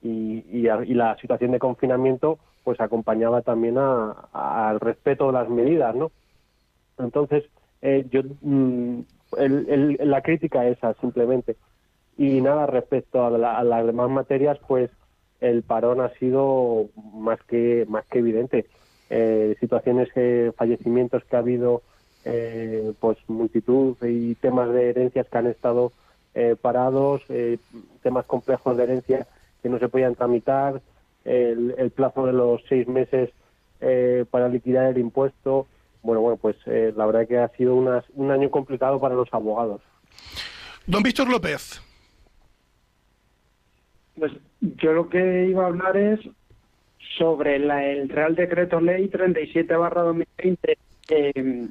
[0.02, 4.12] y, y, y la situación de confinamiento pues acompañaba también a-
[4.70, 6.12] al respeto de las medidas, ¿no?
[6.98, 7.44] Entonces,
[7.82, 9.00] eh, yo mm,
[9.38, 11.56] el- el- la crítica esa simplemente.
[12.18, 14.90] Y nada, respecto a, la- a las demás materias, pues
[15.40, 18.66] el parón ha sido más que más que evidente.
[19.10, 21.82] Eh, situaciones, eh, fallecimientos que ha habido,
[22.26, 25.92] eh, pues multitud y temas de herencias que han estado
[26.36, 27.58] eh, parados, eh,
[28.04, 29.28] temas complejos de herencia
[29.64, 30.82] que no se podían tramitar,
[31.30, 33.30] el, el plazo de los seis meses
[33.82, 35.68] eh, para liquidar el impuesto.
[36.02, 39.28] Bueno, bueno, pues eh, la verdad que ha sido unas- un año complicado para los
[39.34, 39.82] abogados.
[40.88, 41.82] Don Víctor López.
[44.18, 46.20] Pues yo lo que iba a hablar es
[47.18, 50.78] sobre la- el Real Decreto Ley 37 2020
[51.12, 51.68] eh,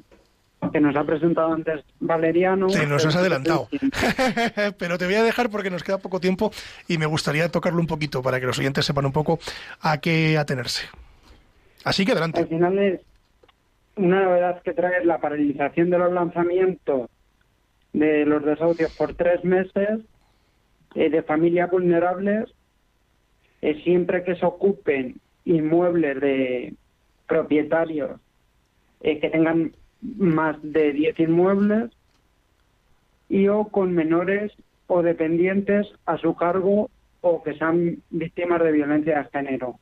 [0.71, 2.67] que nos ha presentado antes Valeriano.
[2.67, 3.69] Te nos has adelantado.
[4.77, 6.51] Pero te voy a dejar porque nos queda poco tiempo
[6.87, 9.39] y me gustaría tocarlo un poquito para que los oyentes sepan un poco
[9.81, 10.87] a qué atenerse.
[11.83, 12.41] Así que adelante.
[12.41, 13.01] Al final es
[13.95, 17.09] una novedad que trae la paralización de los lanzamientos
[17.93, 19.99] de los desahucios por tres meses
[20.95, 22.53] eh, de familias vulnerables
[23.61, 26.73] eh, siempre que se ocupen inmuebles de
[27.27, 28.19] propietarios
[29.01, 31.91] eh, que tengan más de 10 inmuebles
[33.27, 34.51] y o con menores
[34.87, 36.89] o dependientes a su cargo
[37.21, 39.79] o que sean víctimas de violencia de género.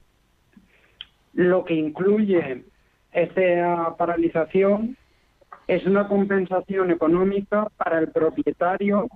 [1.34, 2.63] Lo que incluye
[3.11, 4.97] esta paralización
[5.68, 9.07] es una compensación económica para el propietario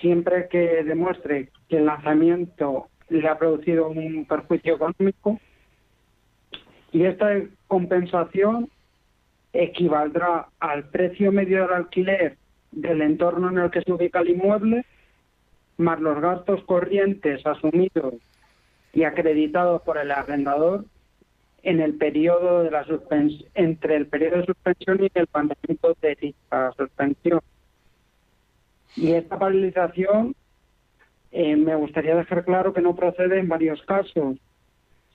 [0.00, 5.38] siempre que demuestre que el lanzamiento le ha producido un perjuicio económico
[6.90, 7.28] y esta
[7.68, 8.68] compensación
[9.52, 12.36] equivaldrá al precio medio del alquiler
[12.70, 14.84] del entorno en el que se ubica el inmueble,
[15.76, 18.14] más los gastos corrientes asumidos
[18.92, 20.84] y acreditados por el arrendador
[21.62, 22.84] en el periodo de la
[23.54, 27.40] entre el periodo de suspensión y el planteamiento de dicha suspensión.
[28.96, 30.34] Y esta paralización
[31.30, 34.36] eh, me gustaría dejar claro que no procede en varios casos,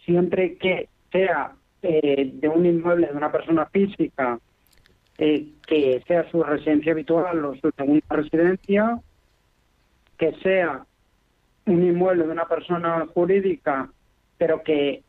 [0.06, 4.40] siempre que sea eh, de un inmueble de una persona física
[5.18, 9.00] eh, que sea su residencia habitual o su segunda residencia,
[10.18, 10.86] que sea
[11.66, 13.90] un inmueble de una persona jurídica,
[14.38, 15.04] pero que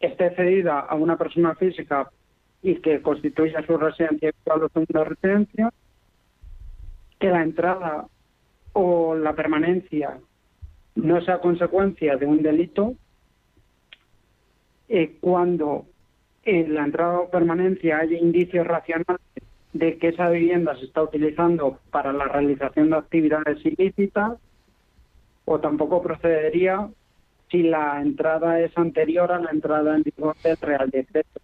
[0.00, 2.10] esté cedida a una persona física
[2.62, 5.70] y que constituya su residencia habitual o segunda residencia,
[7.18, 8.06] que la entrada
[8.72, 10.18] o la permanencia
[10.94, 12.94] no sea consecuencia de un delito,
[14.90, 15.86] eh, cuando
[16.42, 19.20] en la entrada o permanencia haya indicios racionales
[19.72, 24.32] de que esa vivienda se está utilizando para la realización de actividades ilícitas,
[25.44, 26.88] o tampoco procedería
[27.50, 31.40] si la entrada es anterior a la entrada en vigor del Real Decreto.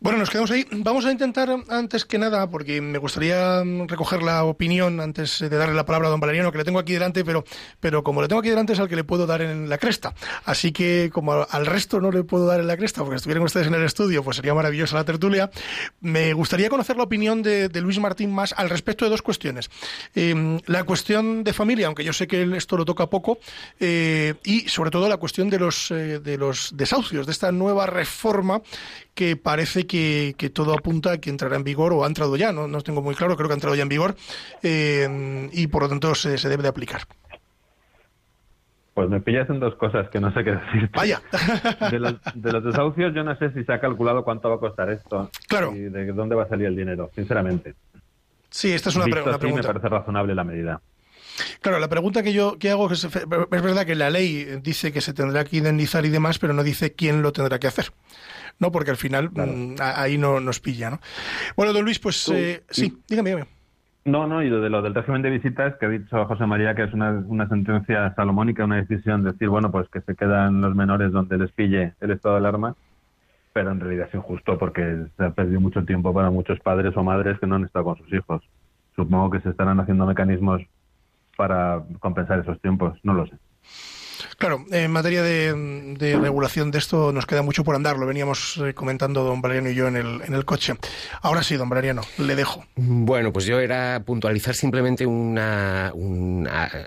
[0.00, 0.64] Bueno, nos quedamos ahí.
[0.70, 5.48] Vamos a intentar, antes que nada, porque me gustaría mm, recoger la opinión antes de
[5.48, 7.44] darle la palabra a don Valeriano, que le tengo aquí delante, pero,
[7.80, 10.14] pero como le tengo aquí delante es al que le puedo dar en la cresta.
[10.44, 13.66] Así que como al resto no le puedo dar en la cresta, porque estuvieran ustedes
[13.66, 15.50] en el estudio, pues sería maravillosa la tertulia.
[16.00, 19.68] Me gustaría conocer la opinión de, Luis Martín más al respecto de dos cuestiones.
[20.14, 23.40] Eh, la cuestión de familia, aunque yo sé que esto lo toca poco,
[23.80, 27.86] eh, y sobre todo la cuestión de los, eh, de los desahucios, de esta nueva
[27.86, 28.62] reforma
[29.18, 32.52] que parece que, que todo apunta a que entrará en vigor o ha entrado ya,
[32.52, 34.14] no, no tengo muy claro, creo que ha entrado ya en vigor
[34.62, 37.02] eh, y por lo tanto se, se debe de aplicar.
[38.94, 40.90] Pues me pillas en dos cosas que no sé qué decir.
[40.94, 41.20] Vaya.
[41.90, 44.58] De los, de los desahucios yo no sé si se ha calculado cuánto va a
[44.60, 45.30] costar esto.
[45.48, 45.72] Claro.
[45.74, 47.74] Y de dónde va a salir el dinero, sinceramente.
[48.50, 49.68] Sí, esta es una, pre- una así, me pregunta.
[49.68, 50.80] parece razonable la medida.
[51.60, 53.12] Claro, la pregunta que yo que hago es, es
[53.62, 56.92] verdad que la ley dice que se tendrá que indemnizar y demás, pero no dice
[56.94, 57.92] quién lo tendrá que hacer.
[58.58, 61.00] No, porque al final mm, ahí no nos pilla, ¿no?
[61.56, 63.58] Bueno, don Luis, pues eh, sí, dígame, dígame.
[64.04, 66.84] No, no, y de lo del régimen de visitas, que ha dicho José María que
[66.84, 71.12] es una, una sentencia salomónica, una decisión, decir, bueno, pues que se quedan los menores
[71.12, 72.74] donde les pille el estado de alarma,
[73.52, 77.02] pero en realidad es injusto porque se ha perdido mucho tiempo para muchos padres o
[77.02, 78.42] madres que no han estado con sus hijos.
[78.96, 80.62] Supongo que se estarán haciendo mecanismos
[81.36, 83.36] para compensar esos tiempos, no lo sé.
[84.38, 88.74] Claro, en materia de, regulación de esto nos queda mucho por andar, lo veníamos eh,
[88.74, 90.74] comentando don Valeriano y yo en el, en el coche.
[91.22, 92.64] Ahora sí, don Valeriano, le dejo.
[92.76, 95.92] Bueno, pues yo era puntualizar simplemente una,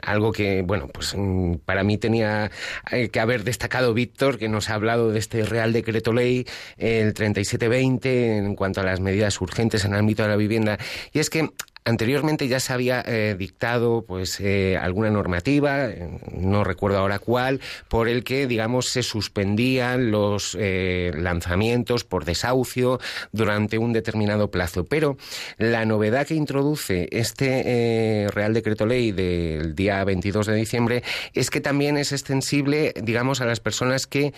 [0.04, 2.52] algo que, bueno, pues mm, para mí tenía
[2.92, 6.46] eh, que haber destacado Víctor, que nos ha hablado de este Real Decreto Ley,
[6.78, 10.78] el 3720, en cuanto a las medidas urgentes en el ámbito de la vivienda.
[11.14, 11.50] Y es que
[11.84, 15.90] Anteriormente ya se había eh, dictado pues eh, alguna normativa,
[16.32, 23.00] no recuerdo ahora cuál, por el que digamos se suspendían los eh, lanzamientos por desahucio
[23.32, 24.86] durante un determinado plazo.
[24.86, 25.18] Pero
[25.58, 31.04] la novedad que introduce este eh, Real Decreto Ley del día 22 de diciembre
[31.34, 34.34] es que también es extensible, digamos, a las personas que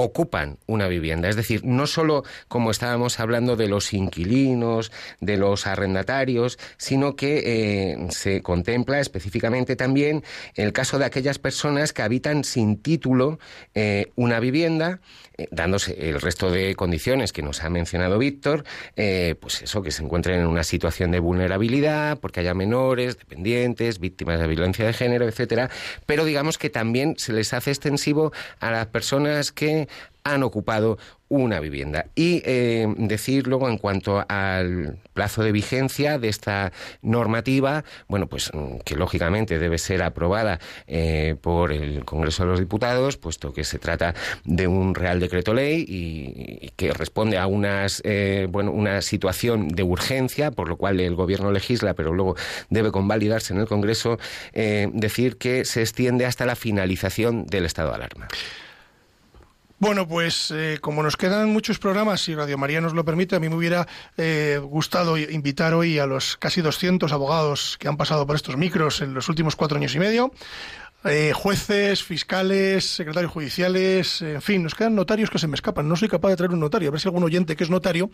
[0.00, 1.28] ocupan una vivienda.
[1.28, 7.42] Es decir, no solo como estábamos hablando de los inquilinos, de los arrendatarios, sino que
[7.44, 10.22] eh, se contempla específicamente también
[10.54, 13.40] el caso de aquellas personas que habitan sin título
[13.74, 15.00] eh, una vivienda,
[15.50, 18.64] dándose el resto de condiciones que nos ha mencionado Víctor,
[18.96, 24.00] eh, pues eso, que se encuentren en una situación de vulnerabilidad, porque haya menores, dependientes,
[24.00, 25.70] víctimas de violencia de género, etcétera,
[26.06, 29.88] pero digamos que también se les hace extensivo a las personas que
[30.24, 30.98] han ocupado
[31.28, 32.06] una vivienda.
[32.14, 36.72] Y eh, decir luego en cuanto al plazo de vigencia de esta
[37.02, 42.60] normativa, bueno, pues mm, que lógicamente debe ser aprobada eh, por el Congreso de los
[42.60, 44.14] Diputados, puesto que se trata
[44.44, 49.68] de un Real Decreto Ley y, y que responde a unas, eh, bueno, una situación
[49.68, 52.36] de urgencia, por lo cual el Gobierno legisla, pero luego
[52.70, 54.18] debe convalidarse en el Congreso,
[54.52, 58.28] eh, decir que se extiende hasta la finalización del estado de alarma.
[59.80, 63.40] Bueno, pues eh, como nos quedan muchos programas, si Radio María nos lo permite, a
[63.40, 68.26] mí me hubiera eh, gustado invitar hoy a los casi 200 abogados que han pasado
[68.26, 70.32] por estos micros en los últimos cuatro años y medio.
[71.04, 75.88] eh, jueces, fiscales, secretarios judiciales, en fin, nos quedan notarios que se me escapan.
[75.88, 76.88] No soy capaz de traer un notario.
[76.88, 78.10] A ver si algún oyente que es notario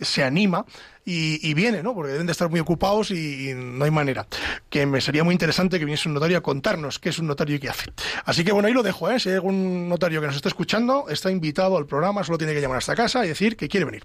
[0.00, 0.66] se anima
[1.04, 1.94] y, y viene, ¿no?
[1.94, 4.26] Porque deben de estar muy ocupados y, y no hay manera.
[4.70, 7.56] Que me sería muy interesante que viniese un notario a contarnos qué es un notario
[7.56, 7.92] y qué hace.
[8.24, 9.20] Así que bueno, ahí lo dejo, ¿eh?
[9.20, 12.60] Si hay algún notario que nos está escuchando, está invitado al programa, solo tiene que
[12.60, 14.04] llamar a esta casa y decir que quiere venir.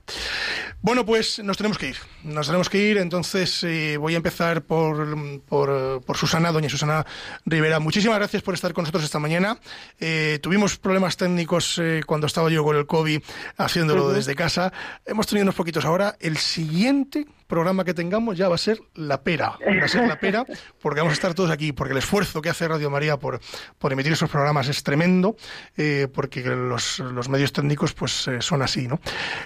[0.81, 1.97] Bueno, pues nos tenemos que ir.
[2.23, 7.05] Nos tenemos que ir, entonces eh, voy a empezar por, por, por Susana, doña Susana
[7.45, 7.79] Rivera.
[7.79, 9.57] Muchísimas gracias por estar con nosotros esta mañana.
[9.99, 13.21] Eh, tuvimos problemas técnicos eh, cuando estaba yo con el COVID
[13.57, 14.73] haciéndolo desde casa.
[15.05, 16.17] Hemos tenido unos poquitos ahora.
[16.19, 16.88] El siguiente
[17.49, 19.57] programa que tengamos ya va a ser la pera.
[19.59, 20.45] Va a ser la pera
[20.81, 23.39] porque vamos a estar todos aquí, porque el esfuerzo que hace Radio María por,
[23.77, 25.35] por emitir esos programas es tremendo,
[25.75, 28.99] eh, porque los, los medios técnicos pues eh, son así, ¿no?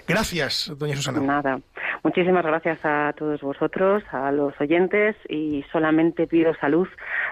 [0.08, 1.22] Gracias, doña Susana.
[1.22, 1.60] Nada.
[2.04, 6.88] Muchísimas gracias a todos vosotros, a los oyentes y solamente pido salud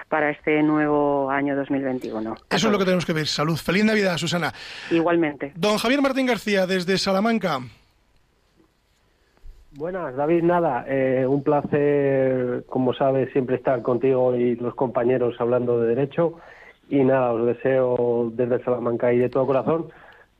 [0.08, 2.34] para este nuevo año 2021.
[2.48, 3.26] Eso es lo que tenemos que ver.
[3.26, 3.56] Salud.
[3.56, 4.52] Feliz Navidad, Susana.
[4.90, 5.52] Igualmente.
[5.56, 7.60] Don Javier Martín García, desde Salamanca.
[9.74, 15.80] Buenas, David, nada, eh, un placer, como sabes, siempre estar contigo y los compañeros hablando
[15.80, 16.34] de derecho.
[16.90, 19.88] Y nada, os deseo desde Salamanca y de todo corazón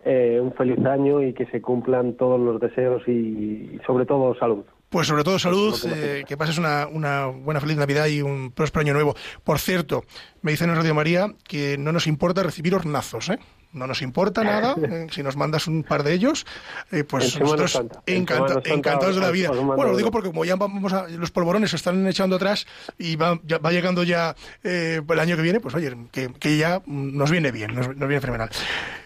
[0.04, 4.64] eh, un feliz año y que se cumplan todos los deseos y, sobre todo salud.
[4.90, 8.82] Pues sobre todo salud, eh, que pases una, una buena feliz Navidad y un próspero
[8.82, 9.14] año nuevo.
[9.44, 10.02] Por cierto,
[10.42, 13.38] me dicen en Radio María que no nos importa recibir hornazos, ¿eh?
[13.72, 16.46] No nos importa nada, eh, si nos mandas un par de ellos,
[16.90, 18.02] eh, pues nosotros Santa.
[18.06, 19.50] En encanta- Semana Santa encantados de la vida.
[19.50, 22.66] Bueno, lo digo porque como ya vamos a, los polvorones se están echando atrás
[22.98, 26.56] y va, ya- va llegando ya eh, el año que viene, pues oye, que, que
[26.56, 28.50] ya nos viene bien, nos, nos viene fenomenal.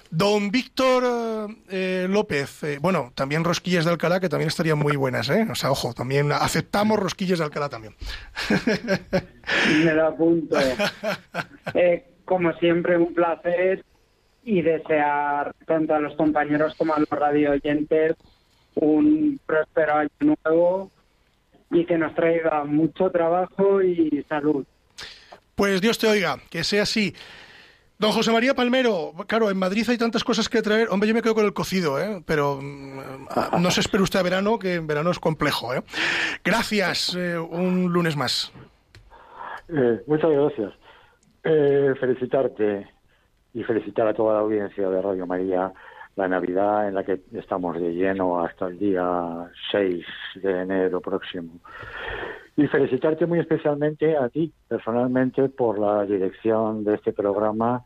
[0.09, 5.29] Don Víctor eh, López, eh, bueno, también rosquillas de Alcalá, que también estarían muy buenas,
[5.31, 5.47] ¿eh?
[5.51, 7.95] O sea, ojo, también aceptamos rosquillas de Alcalá también.
[9.85, 10.57] Me lo apunto.
[11.75, 13.85] Eh, como siempre, un placer
[14.47, 18.15] y desear tanto a los compañeros como a los radio oyentes
[18.77, 20.93] un próspero año nuevo
[21.73, 24.65] y que nos traiga mucho trabajo y salud.
[25.57, 27.13] Pues Dios te oiga, que sea así.
[27.99, 30.91] Don José María Palmero, claro, en Madrid hay tantas cosas que traer.
[30.91, 32.23] Hombre, yo me quedo con el cocido, ¿eh?
[32.25, 35.75] pero mm, no se espere usted a verano, que en verano es complejo.
[35.75, 35.83] ¿eh?
[36.45, 38.53] Gracias, eh, un lunes más.
[39.71, 40.73] Eh, muchas gracias.
[41.43, 42.96] Eh, felicitarte
[43.57, 45.73] y felicitar a toda la audiencia de Radio María
[46.15, 50.05] la Navidad en la que estamos de lleno hasta el día 6
[50.37, 51.61] de enero próximo.
[52.57, 57.83] Y felicitarte muy especialmente a ti, personalmente, por la dirección de este programa,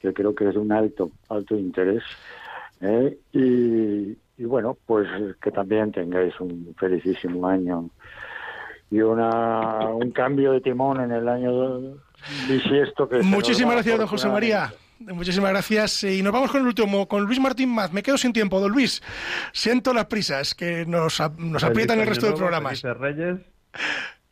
[0.00, 2.02] que creo que es de un alto, alto interés.
[2.80, 3.16] ¿eh?
[3.32, 5.08] Y, y bueno, pues
[5.40, 7.90] que también tengáis un felicísimo año
[8.90, 11.96] y una, un cambio de timón en el año
[12.48, 14.72] bisiesto que Muchísimas gracias, don José María.
[15.00, 16.04] Muchísimas gracias.
[16.04, 17.92] Y nos vamos con el último, con Luis Martín Maz.
[17.92, 19.02] Me quedo sin tiempo, don Luis.
[19.52, 22.82] Siento las prisas que nos, nos aprietan el resto de programas.
[22.82, 23.38] Reyes.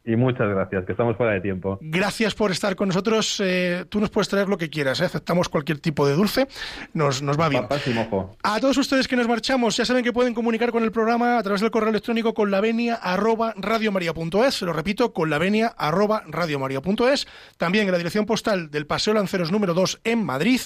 [0.09, 1.81] Y muchas gracias, que estamos fuera de tiempo.
[1.81, 3.43] Gracias por estar con nosotros.
[3.45, 5.01] Eh, tú nos puedes traer lo que quieras.
[5.01, 5.07] ¿eh?
[5.07, 6.47] Aceptamos cualquier tipo de dulce.
[6.95, 7.63] Nos, nos va bien.
[7.63, 8.37] Papas y mojo.
[8.45, 11.43] A todos ustedes que nos marchamos, ya saben que pueden comunicar con el programa a
[11.43, 14.63] través del correo electrónico con la venia arroba radiomaria.es.
[14.63, 17.27] Lo repito, con la venia arroba radiomaria.es.
[17.57, 20.61] También en la dirección postal del Paseo Lanceros número 2 en Madrid.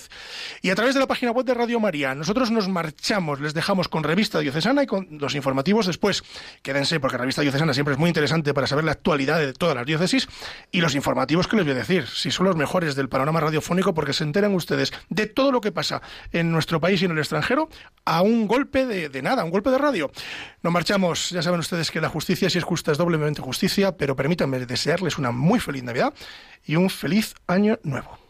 [0.61, 2.14] Y a través de la página web de Radio María.
[2.14, 6.24] Nosotros nos marchamos, les dejamos con Revista Diocesana y con los informativos después.
[6.61, 9.87] Quédense porque Revista Diocesana siempre es muy interesante para saber la actualidad de todas las
[9.87, 10.28] diócesis
[10.70, 12.07] y los informativos que les voy a decir.
[12.07, 15.72] Si son los mejores del panorama radiofónico porque se enteran ustedes de todo lo que
[15.72, 16.03] pasa
[16.33, 17.68] en nuestro país y en el extranjero
[18.05, 20.11] a un golpe de, de nada, un golpe de radio.
[20.62, 21.31] Nos marchamos.
[21.31, 25.18] Ya saben ustedes que la justicia, si es justa, es doblemente justicia, pero permítanme desearles
[25.18, 26.14] una muy feliz Navidad
[26.64, 28.30] y un feliz año nuevo.